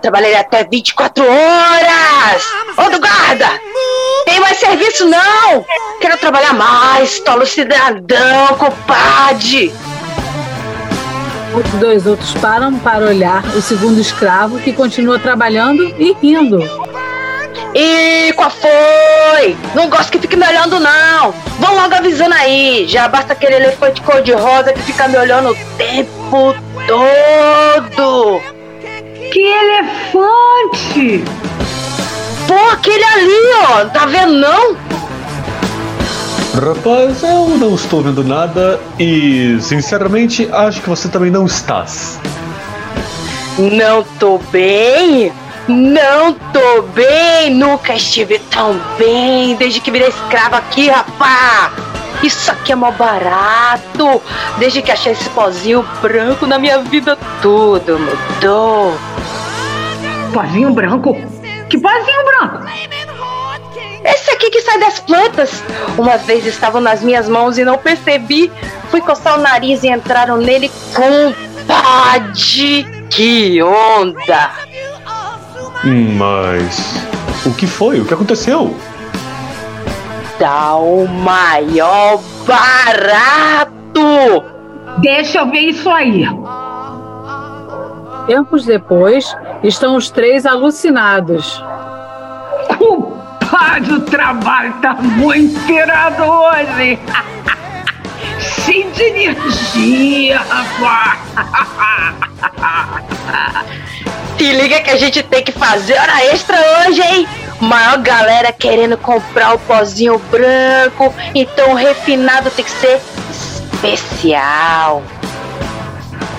[0.00, 2.42] Trabalhei até 24 horas.
[2.76, 3.48] Ô, do guarda!
[4.24, 5.64] Tem mais serviço, não!
[6.00, 9.72] Quero trabalhar mais, tolo cidadão, compadre!
[11.54, 16.60] Os dois outros param para olhar o segundo escravo que continua trabalhando e rindo.
[17.74, 19.56] E qual foi?
[19.74, 21.32] Não gosto que fique me olhando, não.
[21.58, 22.86] Vão logo avisando aí.
[22.88, 26.19] Já basta aquele elefante cor-de-rosa que fica me olhando o tempo
[26.86, 28.40] todo.
[29.32, 31.24] Que elefante!
[32.46, 33.84] Pô, aquele ali, ó.
[33.86, 34.76] Tá vendo, não?
[36.54, 42.18] Rapaz, eu não estou vendo nada e, sinceramente, acho que você também não estás.
[43.56, 45.32] Não tô bem?
[45.68, 47.54] Não tô bem!
[47.54, 51.72] Nunca estive tão bem desde que virei escrava aqui, rapá!
[52.22, 54.20] Isso aqui é mó barato!
[54.58, 58.94] Desde que achei esse pozinho branco na minha vida, tudo mudou!
[60.32, 61.16] Pozinho branco?
[61.68, 62.66] Que pozinho branco?
[64.04, 65.62] Esse aqui que sai das plantas!
[65.96, 68.52] Uma vez estavam nas minhas mãos e não percebi.
[68.90, 71.32] Fui coçar o nariz e entraram nele com
[71.66, 72.86] pade!
[73.08, 74.50] Que onda!
[76.16, 76.94] Mas.
[77.46, 78.00] O que foi?
[78.00, 78.76] O que aconteceu?
[80.40, 83.70] Dá o maior barato!
[85.02, 86.26] Deixa eu ver isso aí.
[88.26, 91.62] Tempos depois, estão os três alucinados.
[92.78, 96.98] Culpado, o trabalho tá muito tirado hoje.
[98.64, 101.20] Cheio de energia, rapaz.
[104.38, 107.28] Se liga que a gente tem que fazer hora extra hoje, hein?
[107.60, 113.00] Maior galera querendo comprar o pozinho branco, então o refinado tem que ser
[113.30, 115.02] especial.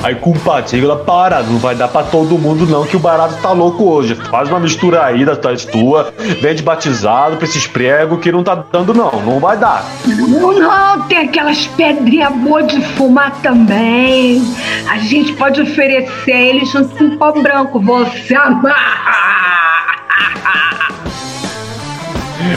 [0.03, 3.83] Aí, compadre, para, não vai dar pra todo mundo não, que o barato tá louco
[3.83, 4.15] hoje.
[4.15, 8.55] Faz uma mistura aí das tuas tua, vende batizado pra esses pregos que não tá
[8.71, 9.85] dando não, não vai dar.
[10.05, 14.41] Não, não, tem aquelas pedrinhas boas de fumar também.
[14.89, 17.79] A gente pode oferecer eles junto com o pó branco.
[17.79, 19.31] Você amarra.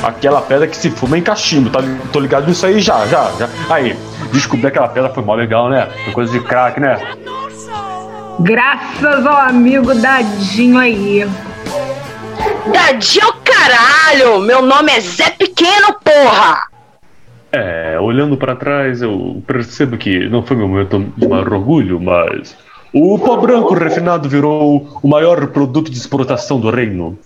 [0.02, 1.80] Aquela pedra que se fuma em cachimbo, tá?
[2.12, 3.48] Tô ligado nisso aí já, já, já.
[3.68, 3.96] Aí,
[4.34, 5.86] descobrir aquela pedra foi mó legal, né?
[6.04, 6.98] Foi coisa de crack, né?
[8.40, 11.26] Graças ao amigo Dadinho aí.
[12.72, 14.40] Dadinho caralho!
[14.40, 16.68] Meu nome é Zé Pequeno, porra!
[17.52, 22.56] É, olhando pra trás, eu percebo que não foi meu momento de maior orgulho, mas
[22.92, 27.16] o pó branco refinado virou o maior produto de exportação do reino.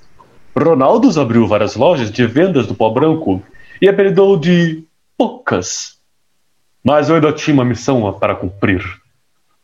[0.55, 3.43] Ronaldos abriu várias lojas de vendas do pó branco
[3.81, 4.85] e apelidou de
[5.17, 5.98] Poucas.
[6.89, 8.83] Mas eu ainda tinha uma missão para cumprir.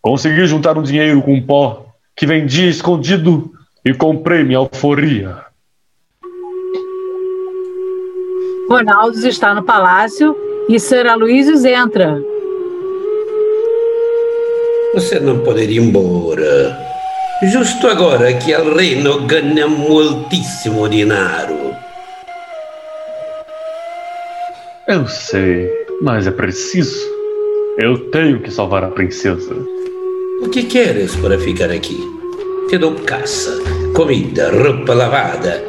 [0.02, 3.50] Consegui juntar um dinheiro com pó que vendia escondido
[3.82, 5.38] e comprei minha alforria.
[8.68, 10.36] Ronaldo está no palácio
[10.68, 12.20] e Sir Aloysius entra.
[14.92, 16.78] Você não poderia ir embora.
[17.44, 21.74] Justo agora que o reino ganha muitíssimo dinheiro.
[24.86, 25.70] Eu sei,
[26.02, 27.13] mas é preciso.
[27.76, 29.52] Eu tenho que salvar a princesa.
[30.40, 32.08] O que queres para ficar aqui?
[32.68, 33.50] Te dou caça,
[33.92, 35.64] comida, roupa lavada.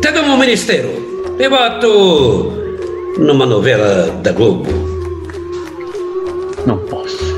[0.00, 1.34] Te dou um ministério.
[1.36, 2.52] Te boto
[3.18, 4.70] numa novela da Globo.
[6.64, 7.34] Não posso.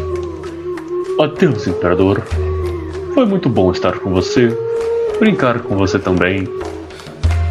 [1.19, 2.23] Adeus, imperador.
[3.15, 4.55] Foi muito bom estar com você,
[5.19, 6.47] brincar com você também.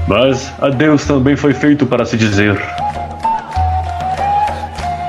[0.07, 2.61] Mas adeus também foi feito para se dizer.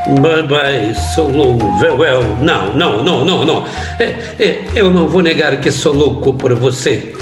[0.08, 1.66] Bye bye, sou louco.
[1.82, 3.64] Well, não, não, não, não, não.
[3.98, 4.04] É,
[4.38, 7.14] é, eu não vou negar que sou louco por você.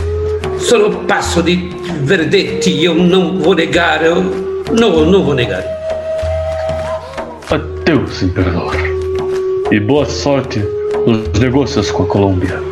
[0.61, 1.69] Só passo de
[2.03, 4.05] verdade, eu não vou negar.
[4.05, 4.23] Eu
[4.71, 5.65] não, não vou negar.
[7.51, 8.77] Adeus, imperador.
[9.73, 10.61] E boa sorte
[11.07, 12.63] nos negócios com a Colômbia.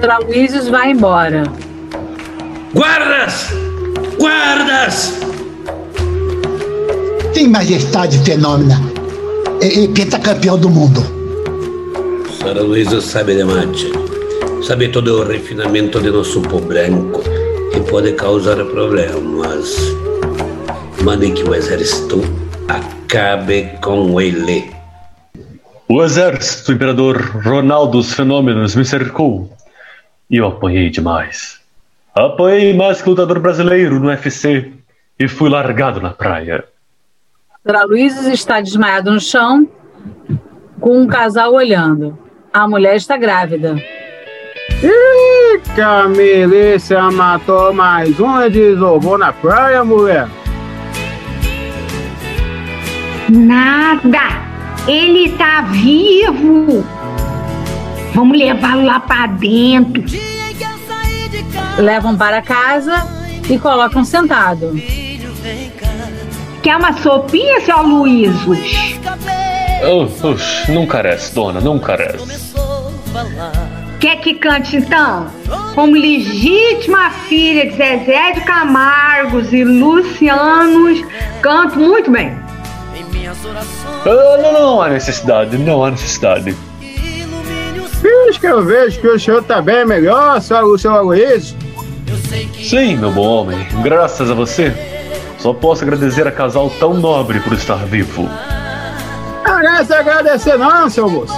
[0.00, 1.42] Aloysius vai embora.
[2.72, 3.48] Guardas!
[4.18, 5.18] Guardas!
[7.36, 8.80] Sim, majestade fenômena.
[9.60, 11.02] E, e pentacampeão do mundo.
[12.38, 13.92] Sara Luísa sabe de mate.
[14.66, 17.22] Sabe todo o refinamento de nosso pó branco
[17.74, 19.76] que pode causar problemas.
[21.02, 22.22] Mande que o exército
[22.68, 24.70] acabe com ele.
[25.90, 29.52] O exército do imperador Ronaldo dos Fenômenos me cercou
[30.30, 31.60] e eu apanhei demais.
[32.14, 34.72] Apanhei mais que lutador brasileiro no UFC
[35.18, 36.64] e fui largado na praia.
[37.66, 39.66] Sir Aloysius está desmaiado no chão,
[40.78, 42.16] com um casal olhando.
[42.52, 43.74] A mulher está grávida.
[44.84, 50.28] Ih, que a milícia matou mais um e desovou na praia, mulher.
[53.28, 54.20] Nada.
[54.86, 56.86] Ele tá vivo.
[58.14, 60.04] Vamos levá-lo lá pra dentro.
[61.78, 62.94] Levam para casa
[63.50, 64.72] e colocam sentado.
[66.66, 67.76] Quer uma sopinha, seu?
[69.88, 72.56] Oh, oxe, não carece, dona, não carece.
[74.00, 75.28] Quer que cante então?
[75.76, 81.04] Como legítima filha de Zezé de Camargos e Lucianos,
[81.40, 82.36] canto muito bem.
[84.04, 86.52] Ah, não, não há necessidade, não há necessidade.
[86.80, 91.56] Fiz que eu vejo que o senhor tá bem melhor, seu, seu Aloysio.
[92.60, 94.85] Sim, meu bom homem, graças a você.
[95.46, 98.28] Só posso agradecer a casal tão nobre por estar vivo.
[99.46, 101.32] Não é se agradecer não, seu moço.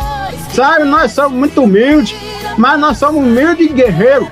[0.50, 2.16] Sabe, nós somos muito humildes,
[2.56, 4.28] mas nós somos humildes e guerreiros.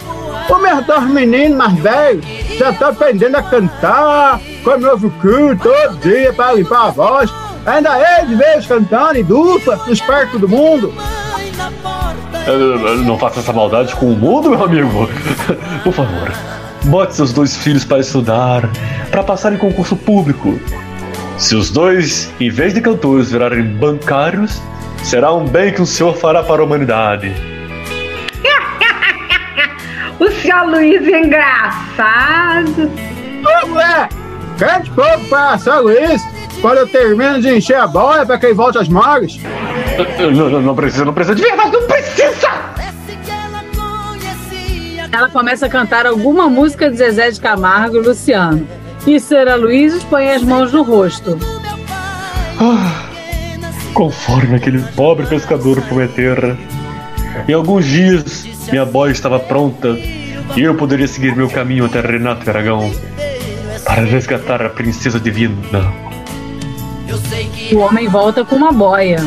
[0.48, 2.24] Os meus dois meninos mais velhos
[2.56, 7.30] já estão aprendendo a cantar, com o novo culto todo dia para limpar a voz.
[7.66, 10.90] Ainda eles vejo cantando em dupla, nos parques do mundo.
[12.46, 15.06] Eu, eu não faça essa maldade com o mundo, meu amigo.
[15.84, 16.32] Por favor,
[16.86, 18.62] bote seus dois filhos para estudar,
[19.10, 20.58] para passar em concurso público.
[21.36, 24.60] Se os dois, em vez de cantores, virarem bancários,
[25.02, 27.34] será um bem que o senhor fará para a humanidade.
[30.18, 32.90] o senhor Luiz é engraçado.
[33.44, 34.08] Ô, mulher!
[34.58, 36.22] Cante pouco para São Luís
[36.62, 39.38] quando eu termino de encher a boia para quem volta às morgas.
[40.18, 42.75] Não, não, não precisa, não precisa de verdade, não precisa!
[45.16, 48.68] Ela começa a cantar alguma música de Zezé de Camargo e Luciano.
[49.06, 49.54] E Sra.
[49.54, 51.38] Luiz põe as mãos no rosto.
[52.60, 53.08] Ah,
[53.94, 56.54] conforme aquele pobre pescador prometera.
[57.48, 59.88] Em alguns dias, minha boia estava pronta
[60.54, 62.92] e eu poderia seguir meu caminho até Renato Aragão
[63.86, 65.56] para resgatar a princesa divina.
[67.72, 69.24] O homem volta com uma boia.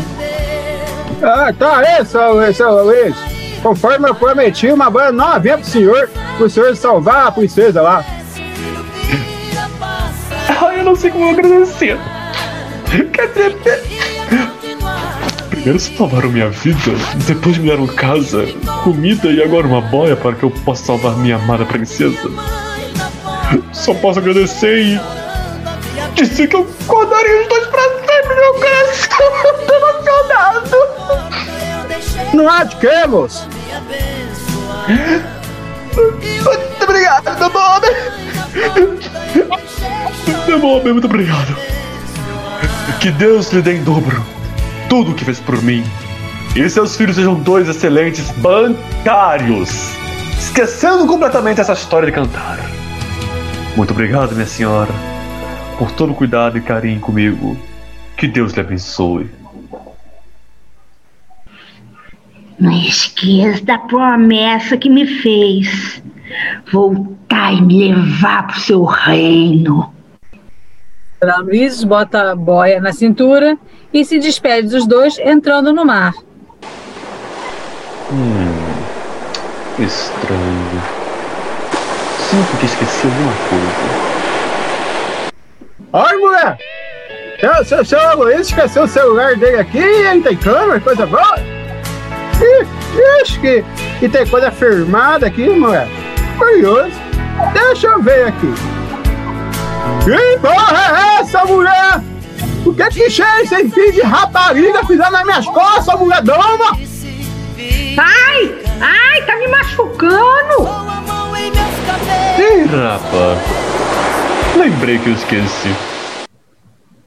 [1.23, 3.38] Ah, tá aí, São Luís, São Luís.
[3.61, 8.05] Conforme eu prometi, uma boia novinha pro senhor, pro senhor salvar a princesa lá.
[10.61, 11.97] Ai, eu não sei como agradecer.
[13.13, 13.57] Quer dizer,
[15.49, 16.91] primeiro salvaram minha vida,
[17.27, 18.45] depois me deram casa,
[18.83, 22.29] comida e agora uma boia para que eu possa salvar minha amada princesa.
[23.73, 24.99] Só posso agradecer e
[26.13, 29.19] disse que eu guardaria os dois pra sempre, meu coração.
[29.75, 30.98] Emocionado.
[32.33, 33.47] Não há de que, moço?
[35.95, 37.87] Muito obrigado, meu nome.
[40.47, 41.55] Meu nome, muito obrigado.
[42.99, 44.23] Que Deus lhe dê em dobro
[44.89, 45.83] tudo o que fez por mim.
[46.55, 49.93] E seus filhos sejam dois excelentes bancários.
[50.37, 52.59] Esquecendo completamente essa história de cantar.
[53.77, 54.91] Muito obrigado, minha senhora,
[55.77, 57.55] por todo o cuidado e carinho comigo.
[58.17, 59.29] Que Deus lhe abençoe.
[62.59, 66.03] Não esqueça da promessa que me fez.
[66.71, 69.93] Voltar e me levar pro seu reino.
[71.21, 71.37] Sra.
[71.37, 73.57] Luiz bota a boia na cintura
[73.93, 76.13] e se despede dos dois entrando no mar.
[78.11, 78.69] Hum.
[79.79, 80.81] Estranho.
[82.19, 84.09] Sinto que esqueci alguma coisa.
[85.93, 86.57] Ai, mulher!
[87.39, 90.21] Seu, seu, seu Luiz esqueceu o celular dele aqui, hein?
[90.21, 91.58] Tem câmera, coisa boa.
[92.41, 93.65] Ih, Ixi, que,
[93.99, 95.87] que tem coisa firmada aqui, mulher.
[96.37, 96.91] Curioso.
[97.53, 98.53] Deixa eu ver aqui.
[100.03, 102.01] Que porra é essa, mulher?
[102.65, 106.77] O que que cheio sem fim de rapariga fizeram nas minhas costas, mulher dama?
[107.97, 108.55] Ai!
[108.81, 110.89] Ai, tá me machucando!
[112.37, 113.39] Ih, rapaz.
[114.57, 115.75] Lembrei que eu esqueci.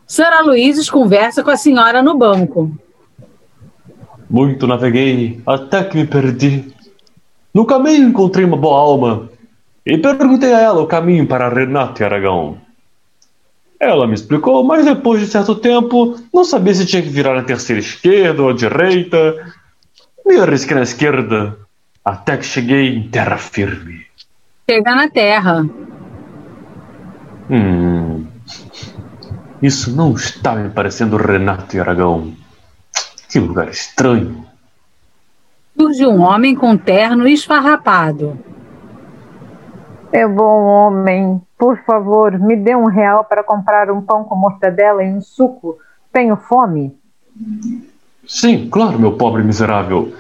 [0.07, 0.41] Sra.
[0.43, 2.71] Luizes conversa com a senhora no banco.
[4.33, 6.73] Muito naveguei até que me perdi.
[7.53, 9.29] No caminho encontrei uma boa alma
[9.85, 12.57] e perguntei a ela o caminho para Renato e Aragão.
[13.79, 17.43] Ela me explicou, mas depois de certo tempo não sabia se tinha que virar na
[17.43, 19.53] terceira esquerda ou à direita.
[20.25, 21.59] Me arrisquei na esquerda
[22.03, 24.07] até que cheguei em terra firme.
[24.71, 25.67] Chega na terra.
[27.51, 28.25] Hum.
[29.61, 32.33] Isso não está me parecendo Renato e Aragão.
[33.33, 34.45] Que lugar estranho.
[35.75, 38.39] Surge um homem com terno esfarrapado.
[40.13, 45.03] Meu bom homem, por favor, me dê um real para comprar um pão com mortadela
[45.03, 45.79] e um suco.
[46.13, 46.95] Tenho fome.
[48.27, 50.13] Sim, claro, meu pobre miserável.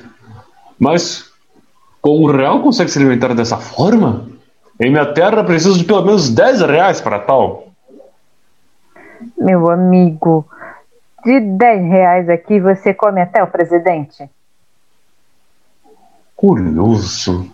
[0.79, 1.31] Mas
[2.01, 4.27] com um real consegue se alimentar dessa forma?
[4.81, 7.69] Em minha terra preciso de pelo menos 10 reais para tal.
[9.37, 10.47] Meu amigo,
[11.25, 14.29] de 10 reais aqui você come até o presidente.
[16.37, 17.51] Curioso.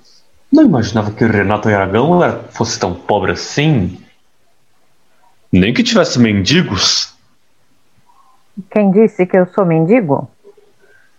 [0.51, 3.99] Não imaginava que Renato Aragão era- fosse tão pobre assim.
[5.53, 7.15] Nem que tivesse mendigos.
[8.71, 10.31] Quem disse que eu sou mendigo?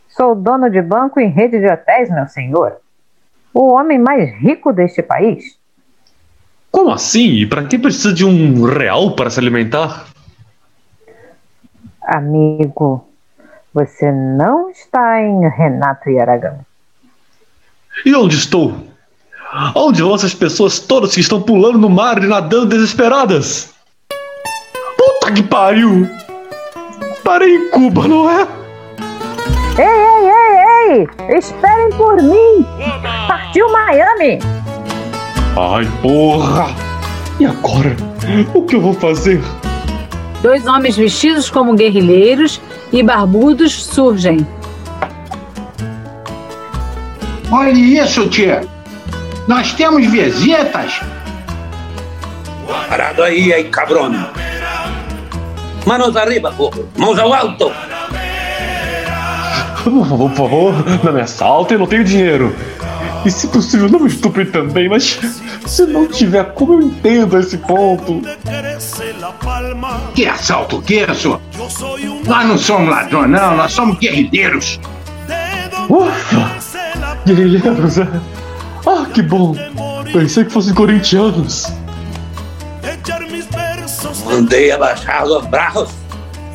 [0.09, 2.77] Sou dono de banco e rede de hotéis, meu senhor.
[3.53, 5.57] O homem mais rico deste país.
[6.71, 7.27] Como assim?
[7.33, 10.07] E para que precisa de um real para se alimentar?
[12.11, 13.05] Amigo,
[13.71, 16.59] você não está em Renato e Aragão.
[18.03, 18.73] E onde estou?
[19.75, 23.75] Onde vão essas pessoas todas que estão pulando no mar e nadando desesperadas?
[24.97, 26.09] Puta que pariu!
[27.23, 28.47] Parei em Cuba, não é?
[29.77, 31.37] Ei, ei, ei, ei!
[31.37, 32.65] Esperem por mim!
[33.27, 34.39] Partiu Miami!
[35.55, 36.67] Ai, porra!
[37.39, 37.95] E agora?
[38.55, 39.39] O que eu vou fazer?
[40.41, 42.61] Dois homens vestidos como guerrilheiros
[42.93, 44.47] e barbudos surgem.
[47.51, 48.61] Olha isso, tia.
[49.47, 51.01] Nós temos visitas.
[52.87, 54.31] Parado aí, aí, cabrona.
[55.85, 56.79] Manos arriba, porra.
[56.97, 57.71] Mãos ao alto.
[59.83, 60.73] Por favor, por favor,
[61.03, 62.55] não me assaltem, eu não tenho dinheiro.
[63.25, 65.19] E se possível, não me estupre também, mas
[65.69, 68.21] se não tiver, como eu entendo esse ponto?
[70.15, 71.39] Que assalto o quê, senhor?
[72.25, 74.79] Nós não somos ladrões, não, nós somos guerrilheiros.
[75.87, 76.51] Ufa!
[77.25, 78.07] Guerrilheiros, é?
[78.85, 79.55] Ah, que bom!
[80.11, 81.67] Pensei que fossem corintianos.
[84.25, 85.91] Mandei abaixar os braços.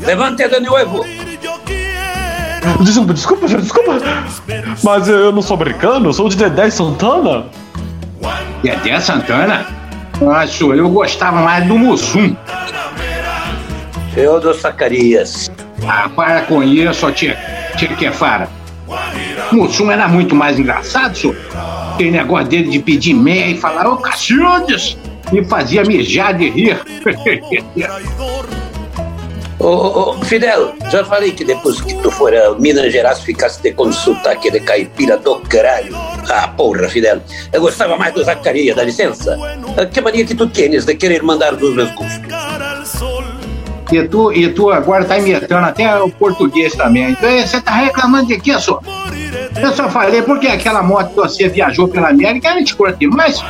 [0.01, 1.05] Levante de novo.
[2.81, 4.01] Desculpa, desculpa, desculpa.
[4.83, 7.47] Mas eu não sou americano, eu sou de Dedé Santana.
[8.65, 9.67] Dedé Santana?
[10.27, 12.35] Ah, senhor, eu gostava mais do Mussum.
[14.17, 15.53] Eu do Zacarias.
[15.87, 17.37] Ah, para com isso, tia,
[17.77, 18.49] tia Kefara.
[19.53, 21.37] Mussum era muito mais engraçado, senhor.
[21.93, 24.97] Aquele negócio dele de pedir meia e falar, ô Cacildes,
[25.31, 26.81] me fazia mijar de rir.
[29.65, 33.62] Ô, ô, ô, Fidel, já falei que depois que tu for a Minas Gerais ficasse
[33.62, 35.97] de consultar aquele caipira do caralho.
[36.29, 37.23] Ah, porra, Fidel.
[37.51, 39.35] Eu gostava mais do Zacarias, dá licença.
[39.79, 42.21] Ah, Que mania que tu tens de querer mandar dos meus gostos?
[43.91, 47.12] E tu, e tu agora tá imitando até o português também.
[47.12, 48.83] Então você tá reclamando de quê, senhor?
[49.57, 53.43] Eu só falei porque aquela moto que você viajou pela América era de cor demais.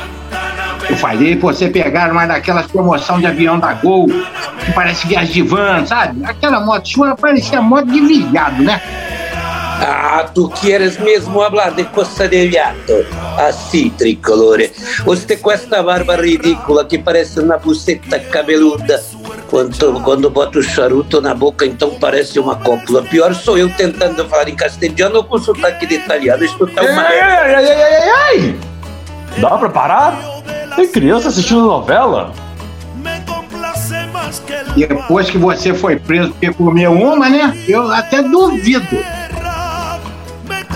[0.89, 5.33] Eu falei pra você pegar uma daquelas promoções de avião da Gol, que parece viagem
[5.33, 6.23] de van, sabe?
[6.25, 8.81] Aquela moto sua parecia moto de viado, né?
[9.77, 13.05] Ah, tu quieres mesmo hablar de coisa de viado?
[13.37, 14.71] Assim, tricolore.
[15.03, 19.03] Você com esta barba ridícula que parece uma buceta cabeluda.
[19.49, 23.03] Quando, quando bota o charuto na boca, então parece uma cópula.
[23.03, 26.47] Pior sou eu tentando falar em castelhano com sotaque de italiano.
[26.73, 28.59] Tá uma Ei, ai, ai, ai, ai!
[29.39, 30.34] Dá pra parar?
[30.75, 32.33] Tem criança assistindo novela?
[34.75, 37.55] Depois que você foi preso porque comeu uma, né?
[37.67, 38.97] Eu até duvido.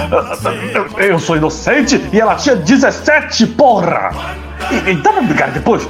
[0.97, 4.12] Eu sou inocente e ela tinha 17, porra!
[4.72, 5.88] E, e dá pra brigar depois?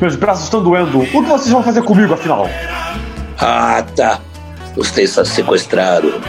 [0.00, 1.00] Meus braços estão doendo.
[1.00, 2.48] O que vocês vão fazer comigo, afinal?
[3.38, 4.20] Ah, tá.
[4.76, 6.20] Você está sequestrado.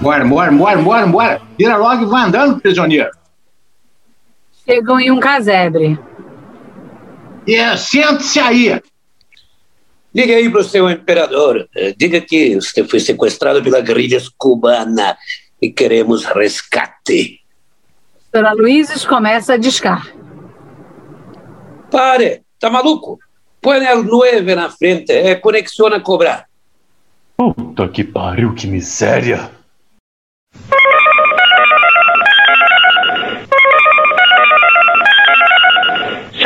[0.00, 1.40] Bora, bora, bora, bora, bora.
[1.58, 3.10] Vira logo e vai andando, prisioneiro.
[4.64, 5.98] Chegam em um casebre.
[7.48, 8.80] É, sente-se aí.
[10.14, 15.16] Diga aí pro seu imperador, eh, diga que você foi sequestrado pela guerrilha cubana
[15.60, 17.40] e queremos resgate.
[18.30, 18.44] Sr.
[18.44, 20.06] Aloysius começa a discar.
[21.90, 23.18] Pare, tá maluco?
[23.60, 26.46] Põe el 9 na frente, é conexão a cobrar.
[27.36, 29.50] Puta que pariu, que miséria!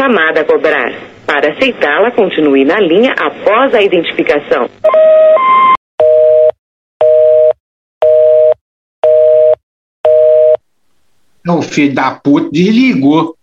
[0.06, 0.92] Chamada a cobrar.
[1.26, 4.70] Para aceitá-la, continue na linha após a identificação.
[11.44, 13.36] O filho da puta desligou.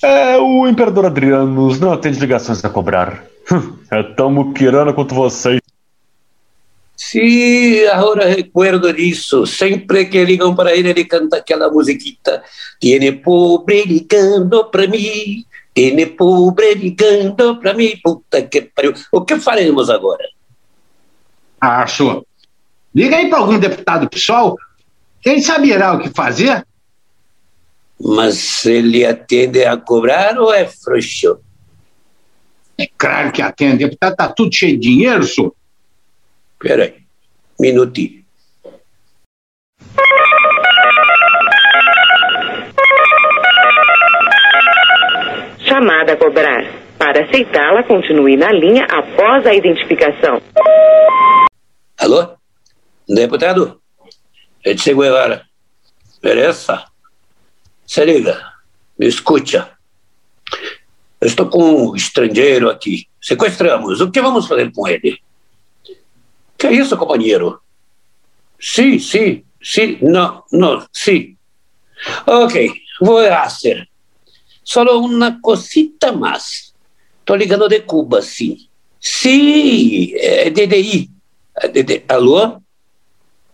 [0.00, 3.24] É, o Imperador Adrianos não atende ligações a cobrar.
[3.90, 5.61] É tão muquirana quanto vocês.
[7.12, 9.46] Sim, agora recuerdo disso.
[9.46, 12.42] Sempre que ligam para ele, ele canta aquela musiquita.
[12.80, 15.44] Tiene pobre ligando para mim,
[15.74, 18.00] tiene pobre ligando para mim.
[18.02, 18.94] Puta que pariu.
[19.12, 20.26] O que faremos agora?
[21.60, 22.24] Acho.
[22.94, 24.56] Liga aí para algum deputado pessoal.
[25.20, 26.66] Quem saberá o que fazer?
[28.00, 31.40] Mas ele atende a cobrar ou é frouxo?
[32.78, 33.84] É claro que atende.
[33.84, 35.54] Deputado tá tudo cheio de dinheiro, senhor.
[36.58, 37.01] Peraí,
[37.62, 38.24] minutinho.
[45.60, 46.64] Chamada a cobrar.
[46.98, 50.42] Para aceitá-la, continue na linha após a identificação.
[51.98, 52.34] Alô?
[53.08, 53.80] Deputado?
[54.64, 55.42] De Guevara.
[56.20, 56.84] Beleza?
[57.86, 58.40] Se liga,
[58.98, 59.70] me escuta.
[61.20, 63.06] Eu estou com um estrangeiro aqui.
[63.20, 64.00] Sequestramos.
[64.00, 65.20] O que vamos fazer com ele?
[66.62, 67.60] Que é isso, companheiro?
[68.60, 71.36] Sim, sim, sim, não, não, sim.
[72.24, 73.88] Ok, vou fazer.
[74.62, 76.72] Só uma cosita mais.
[77.18, 78.68] Estou ligando de Cuba, sim.
[79.00, 81.10] Sim, é DDI.
[81.56, 82.14] É.
[82.14, 82.62] Alô?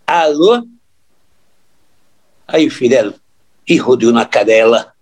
[0.06, 0.66] Alô?
[2.46, 3.14] Aí, Fidel,
[3.66, 4.92] hijo de uma cadela,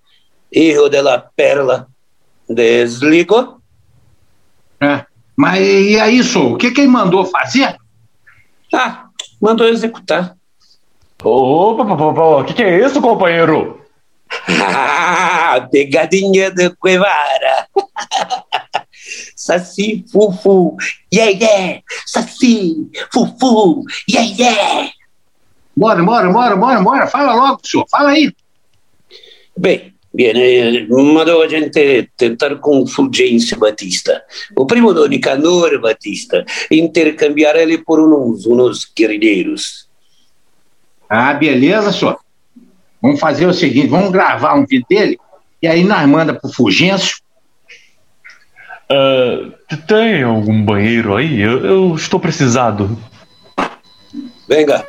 [0.52, 1.88] hijo de la perla,
[2.48, 3.60] desligou?
[4.80, 5.04] É.
[5.34, 6.52] Mas e aí, senhor?
[6.52, 7.76] O que quem mandou fazer?
[8.72, 9.06] Ah,
[9.40, 10.36] mandou executar.
[11.22, 13.80] Opa, o que, que é isso, companheiro?
[14.48, 17.66] Ah, pegadinha de Guevara.
[19.36, 20.76] Saci, fufu,
[21.12, 21.80] yeah, yeah.
[22.06, 24.90] Saci, fufu, yeah, yeah.
[25.76, 27.06] Bora, bora, bora, bora, bora.
[27.06, 27.86] Fala logo, senhor.
[27.88, 28.32] Fala aí.
[29.56, 34.22] Bem, viene, mandou a gente tentar com Fulgêncio Batista.
[34.56, 36.44] O primo do Nicanor Batista.
[36.70, 39.86] Intercambiar ele por uns, uns guerrilheiros.
[41.08, 42.18] Ah, beleza, senhor.
[43.00, 45.18] Vamos fazer o seguinte, vamos gravar um vídeo dele
[45.62, 47.18] e aí nós manda pro Fulgêncio.
[48.90, 49.52] Uh,
[49.86, 51.40] tem algum banheiro aí?
[51.40, 52.96] Eu, eu estou precisado.
[54.48, 54.86] Venga,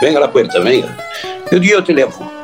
[0.00, 0.96] venga la puerta, venga.
[1.50, 2.41] Eu, eu te levo.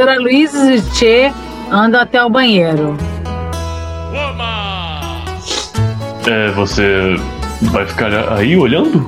[0.00, 1.32] Senhora Luiz e Tchê
[1.70, 2.96] andam até o banheiro.
[6.26, 7.16] É, você
[7.70, 9.04] vai ficar aí olhando?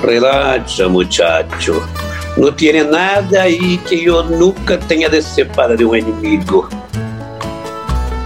[0.00, 1.82] Relaxa, muchacho.
[2.36, 6.68] Não tem nada aí que eu nunca tenha decepado de um inimigo.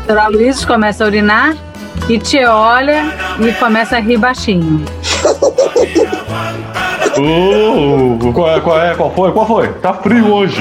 [0.05, 1.57] Senhora Luiz começa a urinar
[2.07, 3.03] e te olha
[3.41, 4.85] e começa a rir baixinho.
[7.19, 8.95] Uh, qual é, qual é?
[8.95, 9.33] Qual foi?
[9.33, 9.69] Qual foi?
[9.81, 10.61] Tá frio hoje.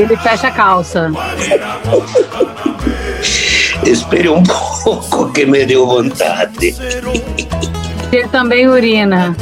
[0.00, 1.12] Ele fecha a calça.
[3.84, 6.74] Espere um pouco que me deu vontade.
[8.10, 9.36] Ele também urina.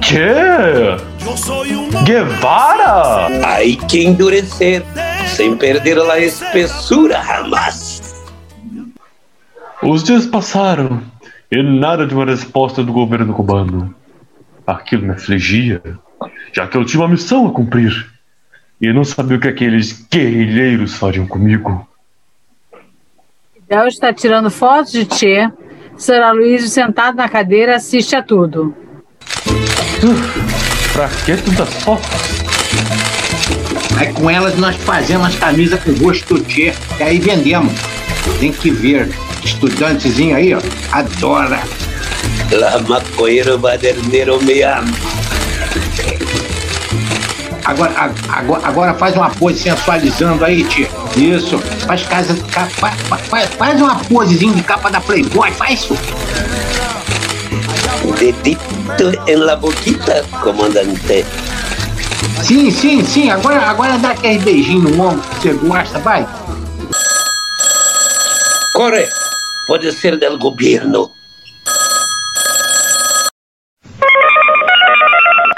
[0.00, 0.18] Que?
[2.04, 3.28] Guevara?
[3.46, 4.82] Hay que endurecer
[5.28, 8.24] sem perder a espessura, jamás.
[9.84, 11.00] Os dias passaram
[11.48, 13.94] e nada de uma resposta do governo cubano.
[14.66, 15.80] Aquilo me afligia,
[16.52, 18.13] já que eu tinha uma missão a cumprir.
[18.80, 21.86] E eu não sabia o que aqueles guerrilheiros fariam comigo.
[23.68, 25.50] Del está tirando fotos de Tchê.
[25.96, 28.74] Senhora Luiz, sentado na cadeira, assiste a tudo.
[30.92, 32.44] Pra que tantas fotos?
[33.96, 37.72] Aí com elas nós fazemos as camisas com gosto do Tchê e aí vendemos.
[38.40, 39.08] Tem que ver.
[39.44, 40.60] Estudantezinho aí, ó,
[40.92, 41.60] adora.
[42.50, 44.84] La maconheiro baderneiro me ama.
[47.64, 50.88] Agora, agora, agora faz uma pose sensualizando aí, tia.
[51.16, 51.58] Isso.
[51.86, 52.74] Faz, casa, faz,
[53.28, 55.50] faz, faz uma posezinha de capa da Playboy.
[55.52, 55.96] Faz isso.
[58.18, 61.24] Dedito en la boquita, comandante.
[62.42, 63.30] Sim, sim, sim.
[63.30, 66.26] Agora, agora dá aquele beijinho no ombro que você gosta, vai.
[68.74, 69.08] Corre.
[69.66, 71.10] Pode ser del governo.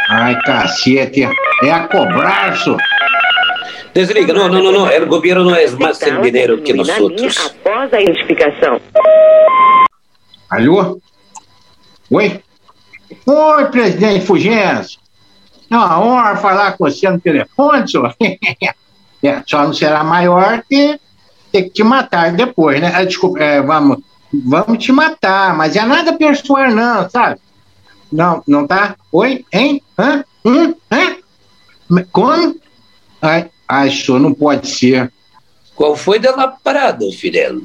[0.09, 1.29] Ai, cacete.
[1.63, 2.77] É a cobraço.
[3.95, 4.85] Desliga, não, não, não, não.
[4.85, 7.47] O governo não é mais sem dinheiro que nós outros.
[7.47, 8.81] Após a identificação.
[10.51, 11.01] Alô?
[12.11, 12.41] Oi?
[13.27, 15.01] Oi, presidente Fugêncio.
[15.71, 18.15] É uma honra falar com você no telefone, senhor.
[18.21, 21.01] é, só não será maior que
[21.51, 22.93] ter que te matar depois, né?
[22.95, 23.99] Ah, Desculpa, é, vamos,
[24.33, 27.41] vamos te matar, mas é nada pessoal, não, sabe?
[28.13, 28.95] Não, não tá?
[29.11, 29.45] Oi?
[29.53, 29.83] Hein?
[29.99, 30.25] Hã?
[30.45, 30.75] Hum?
[30.93, 31.17] Hã?
[32.12, 32.61] Como?
[33.22, 35.12] Ai, ai, senhor, não pode ser.
[35.74, 37.61] Qual foi dela parada, Fidel?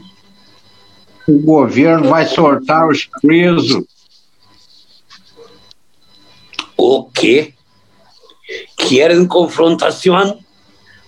[1.27, 3.83] O governo vai soltar os presos.
[6.75, 7.53] O quê?
[8.75, 10.39] Querem confrontação?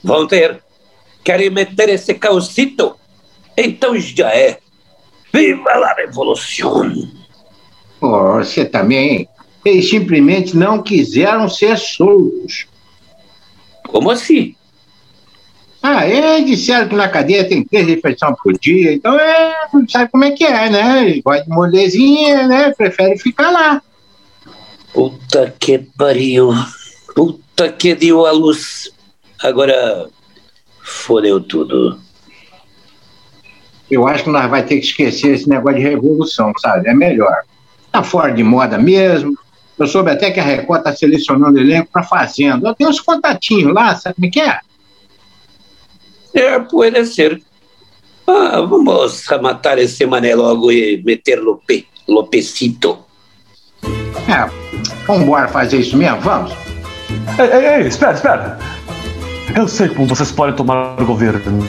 [0.03, 0.63] Vão ter.
[1.23, 2.95] Querem meter esse calcito?
[3.57, 4.59] Então já é.
[5.33, 6.93] Viva a revolução!
[7.99, 9.27] Oh, você também.
[9.65, 12.67] Eles simplesmente não quiseram ser soltos.
[13.93, 14.55] Como assim?
[15.79, 19.53] Ah, eles disseram que na cadeia tem três refeições por dia, então é,
[19.87, 21.05] sabe como é que é, né?
[21.05, 22.71] Eles gostam de molezinha, né?
[22.71, 23.83] Prefere ficar lá.
[24.91, 26.53] Puta que pariu.
[27.13, 28.91] Puta que deu a luz.
[29.43, 30.09] Agora
[30.81, 31.99] fodeu tudo.
[33.91, 36.89] Eu acho que nós vamos ter que esquecer esse negócio de revolução, sabe?
[36.89, 37.43] É melhor.
[37.91, 39.37] Tá fora de moda mesmo.
[39.83, 42.69] Eu soube até que a Record está selecionando elenco para Fazenda.
[42.69, 44.59] Eu tenho uns contatinhos lá, sabe como é que é?
[46.33, 47.41] É, pode ser.
[48.25, 52.97] Ah, vamos matar esse mané logo e meter Lope, Lopecito.
[54.29, 54.49] É,
[55.05, 56.53] vamos embora fazer isso mesmo, vamos?
[57.37, 58.59] Ei, ei, ei, espera, espera.
[59.53, 61.67] Eu sei como vocês podem tomar o governo.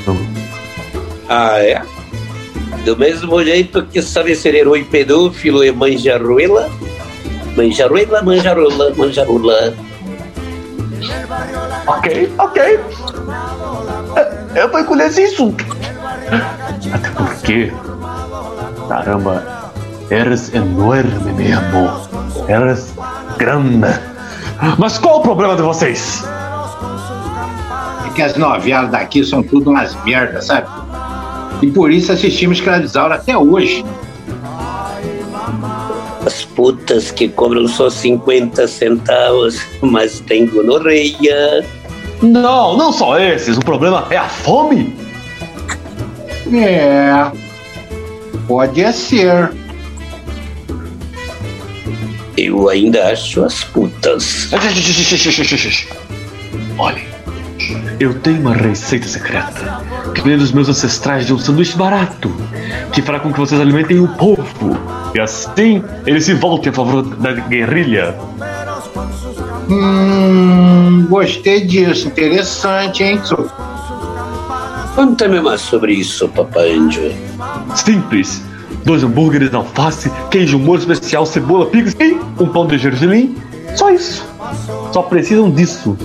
[1.29, 1.83] Ah, é?
[2.85, 6.69] Do mesmo jeito que sabe ser herói pedófilo e manjaruela?
[6.69, 7.03] Manjaruela,
[7.57, 8.22] manjarola,
[8.96, 9.74] manjarola.
[11.86, 12.80] Ok, ok.
[14.55, 15.64] Eu vou encolher esse assunto.
[16.92, 17.72] Até porque,
[18.88, 19.72] caramba,
[20.11, 21.90] eres enorme mesmo.
[22.48, 22.94] Eres
[23.36, 23.88] grande.
[24.78, 26.24] Mas qual o problema de vocês?
[28.07, 30.68] É que as novelas daqui são tudo umas merdas, sabe?
[31.62, 33.84] E por isso assistimos Escravizaura até hoje.
[36.25, 41.64] As putas que cobram só 50 centavos, mas tem gonorreia.
[42.22, 43.59] Não, não só esses.
[43.59, 44.97] O problema é a fome.
[46.53, 47.31] É.
[48.47, 49.53] Pode ser.
[52.37, 54.53] Eu ainda acho as putas.
[56.79, 57.14] Olhe,
[58.00, 59.82] eu tenho uma receita secreta
[60.14, 62.32] que vem dos meus ancestrais de um sanduíche barato
[62.92, 64.78] que fará com que vocês alimentem o povo
[65.14, 68.14] e assim eles se voltem a favor da guerrilha.
[69.68, 72.09] Hum, gostei disso.
[72.09, 73.50] Interessante, hein, Tsu?
[74.94, 77.12] Conta-me mais sobre isso, papai Índio.
[77.74, 78.42] Simples.
[78.84, 83.34] Dois hambúrgueres, alface, queijo, molho especial, cebola, picos e um pão de gergelim.
[83.74, 84.24] Só isso.
[84.92, 85.96] Só precisam disso.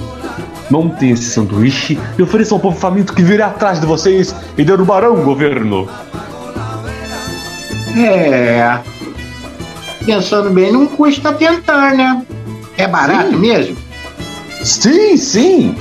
[0.70, 5.16] Montem esse sanduíche e ofereçam ao povo faminto que virá atrás de vocês e derrubarão
[5.16, 5.90] o governo.
[7.98, 8.80] É.
[10.06, 12.24] Pensando bem, não custa tentar, né?
[12.78, 13.38] É barato Sim.
[13.38, 13.78] mesmo?
[14.64, 15.76] Sim, sim.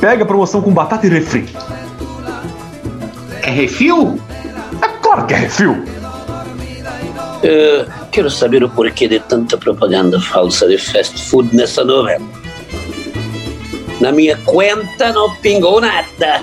[0.00, 1.48] Pega a promoção com batata e refri.
[3.42, 4.20] É refil?
[4.82, 5.82] É claro que é refil.
[7.42, 12.24] Eh, quero saber o porquê de tanta propaganda falsa de fast food nessa novela.
[14.00, 16.42] Na minha conta não pingou nada.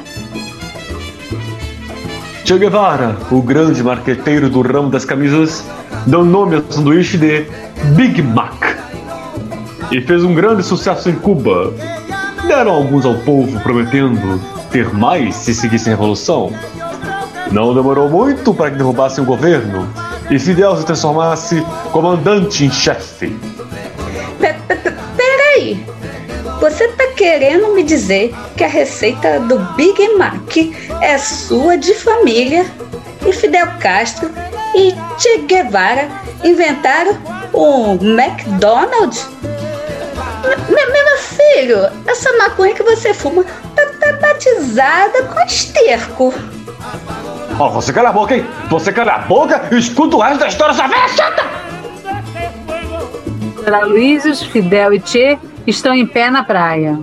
[2.45, 5.65] Che Guevara, o grande marqueteiro do ramo das camisas,
[6.05, 7.45] deu nome ao sanduíche de
[7.95, 8.77] Big Mac.
[9.91, 11.73] E fez um grande sucesso em Cuba.
[12.47, 14.39] Deram alguns ao povo prometendo
[14.71, 16.51] ter mais se seguissem a revolução.
[17.51, 19.87] Não demorou muito para que derrubassem o governo
[20.29, 23.35] e Fidel se transformasse comandante em chefe.
[24.39, 25.85] Pe- pe- pe- Peraí.
[26.59, 30.55] Você tá querendo me dizer que a receita do Big Mac
[31.01, 32.65] é sua de família
[33.25, 34.29] e Fidel Castro
[34.75, 36.07] e Che Guevara
[36.43, 37.17] inventaram
[37.53, 39.27] o McDonald's?
[40.43, 43.43] Me- me- Meu filho, essa maconha que você fuma
[43.75, 46.33] tá, tá batizada com esterco.
[47.59, 48.45] Ó, você cala a boca, hein?
[48.69, 51.43] Você cala a boca e escuta o resto da história, sua velha chata!
[53.71, 55.37] Aloysius, Fidel e Che
[55.67, 56.99] estão em pé na praia.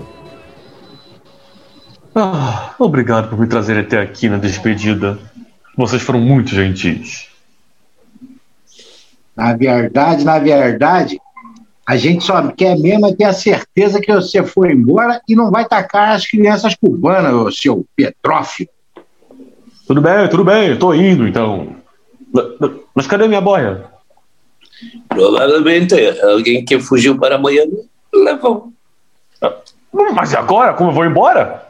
[2.14, 5.18] Ah, obrigado por me trazer até aqui na despedida.
[5.76, 7.28] Vocês foram muito gentis.
[9.36, 11.18] Na verdade, na verdade,
[11.86, 15.50] a gente só quer mesmo é ter a certeza que você foi embora e não
[15.50, 18.70] vai tacar as crianças cubanas, seu Petrófilo.
[19.86, 21.76] Tudo bem, tudo bem, eu tô indo então.
[22.32, 23.86] Mas- Mas cadê minha boia?
[25.08, 27.88] Provavelmente alguém que fugiu para Miami
[28.22, 28.72] levou.
[30.14, 30.74] Mas agora?
[30.74, 31.66] Como eu vou embora?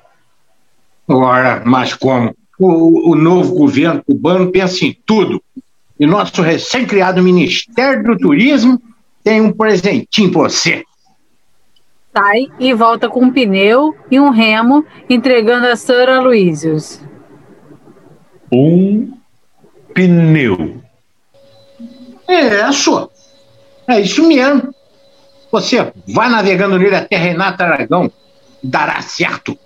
[1.09, 2.35] Ora, mas como?
[2.59, 5.43] O, o novo governo cubano pensa em tudo.
[5.99, 8.81] E nosso recém-criado Ministério do Turismo
[9.23, 10.85] tem um presentinho pra você.
[12.17, 16.09] Sai e volta com um pneu e um remo, entregando a Sr.
[16.09, 17.01] Aloysius.
[18.53, 19.13] Um
[19.93, 20.81] pneu.
[22.27, 23.11] É, só.
[23.89, 24.75] É isso mesmo.
[25.55, 28.11] Você vai navegando nele até Renato Aragão.
[28.61, 29.57] Dará certo.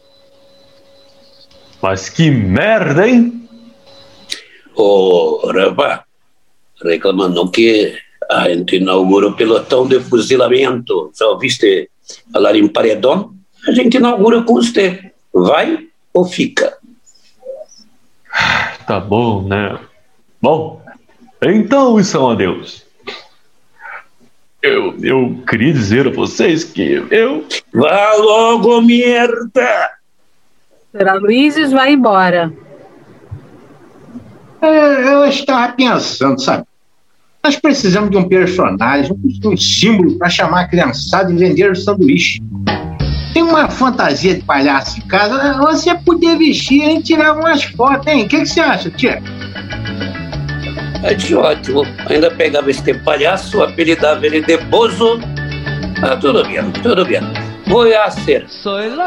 [1.80, 3.49] Mas que merda, hein?
[4.76, 6.03] Ô, rapaz,
[6.84, 7.97] reclamando que
[8.30, 11.11] a gente inaugura o pelotão de fuzilamento.
[11.14, 11.89] Só ouviste
[12.30, 13.34] falar em paredão?
[13.66, 15.11] A gente inaugura com você.
[15.32, 16.76] Vai ou fica?
[18.86, 19.78] Tá bom, né?
[20.43, 20.82] Bom,
[21.41, 22.88] então isso é um adeus.
[24.61, 27.46] Eu, eu queria dizer a vocês que eu.
[27.72, 29.90] Vá logo, merda!
[30.90, 31.09] Sr.
[31.09, 32.52] Aloysius vai embora.
[34.61, 36.64] É, eu estava pensando, sabe?
[37.44, 42.42] Nós precisamos de um personagem, um símbolo para chamar a criançada e vender o sanduíche.
[43.32, 48.24] Tem uma fantasia de palhaço em casa, você podia vestir e tirar umas fotos, hein?
[48.24, 49.22] O que, que você acha, tia?
[51.03, 51.86] É de ótimo.
[52.09, 55.20] Ainda pegava este palhaço, apelidava ele de Bozo.
[56.03, 57.20] Ah, tudo bem, tudo bem.
[57.66, 58.46] Vou a ser,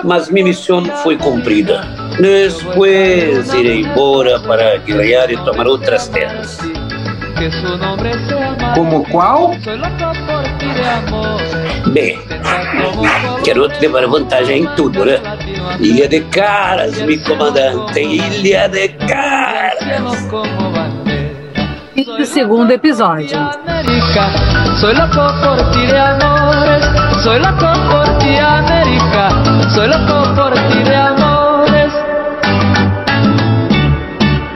[0.04, 1.82] mas minha missão foi cumprida.
[2.20, 6.60] Depois irei embora para guerrear e tomar outras terras.
[8.76, 9.52] Como qual?
[11.92, 12.20] Bem,
[13.44, 15.20] quero te levar vantagem em tudo, né?
[15.80, 19.82] Ilha de Caras, meu comandante, Ilha de Caras.
[21.94, 23.38] Fim do segundo episódio.
[23.86, 24.32] De de.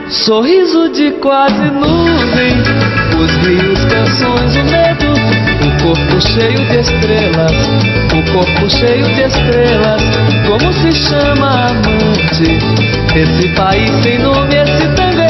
[0.08, 2.56] Sorriso de quase nuvem,
[3.16, 5.12] os rios, canções, o medo,
[5.62, 7.52] o corpo cheio de estrelas,
[8.12, 10.02] o corpo cheio de estrelas.
[10.48, 12.58] Como se chama amante?
[13.14, 15.25] Esse país sem nome, esse tango,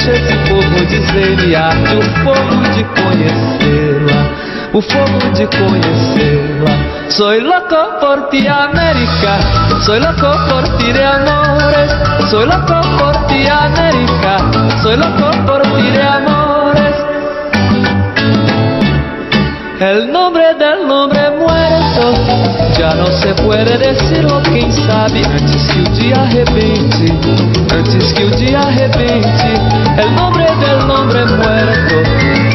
[0.00, 4.28] rancho, esse povo de ser arte, o fogo de conhecê-la,
[4.72, 7.10] o fogo de conhecê-la.
[7.10, 9.38] Soy loco por ti, América.
[9.80, 11.90] Soy loco por ti de amores.
[12.30, 14.38] Soy loco por ti, América.
[14.82, 17.09] Soy loco por ti de amores.
[19.80, 22.12] El nombre del hombre muerto
[22.78, 27.06] já não se puede decir ou quem sabe antes que o dia arrebente,
[27.74, 29.54] antes que o dia arrebente.
[29.96, 31.94] El nombre del hombre muerto,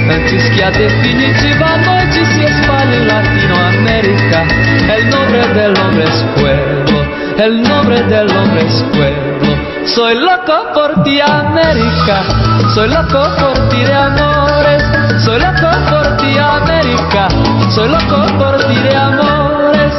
[0.08, 4.46] antes que a definitiva noite se espalhe em Latinoamérica.
[4.96, 7.06] El nombre del hombre es pueblo,
[7.44, 9.55] el nombre del hombre es pueblo.
[9.86, 12.24] Soy loco por ti, América.
[12.74, 14.84] Soy loco por ti de amores.
[15.24, 17.28] Soy loco por ti, América.
[17.70, 19.94] Soy loco por ti de amores.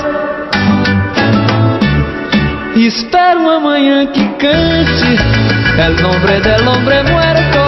[2.76, 5.16] Espero amanhã que cante
[5.78, 7.66] El nombre del hombre muerto.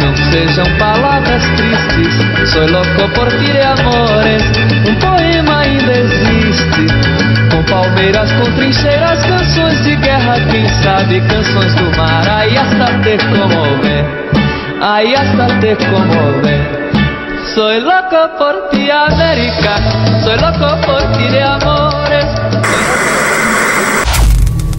[0.00, 2.50] Não sejam palavras tristes.
[2.50, 4.42] Soy loco por ti de amores.
[4.88, 5.15] Um
[7.70, 12.26] palmeiras, com trincheiras, canções de guerra, quem sabe canções do mar.
[12.28, 14.04] Aí hasta te conmover,
[14.80, 16.86] aí hasta te conmover.
[17.54, 19.76] Soy loco por ti, América.
[20.24, 22.45] Soy loco por ti de amores.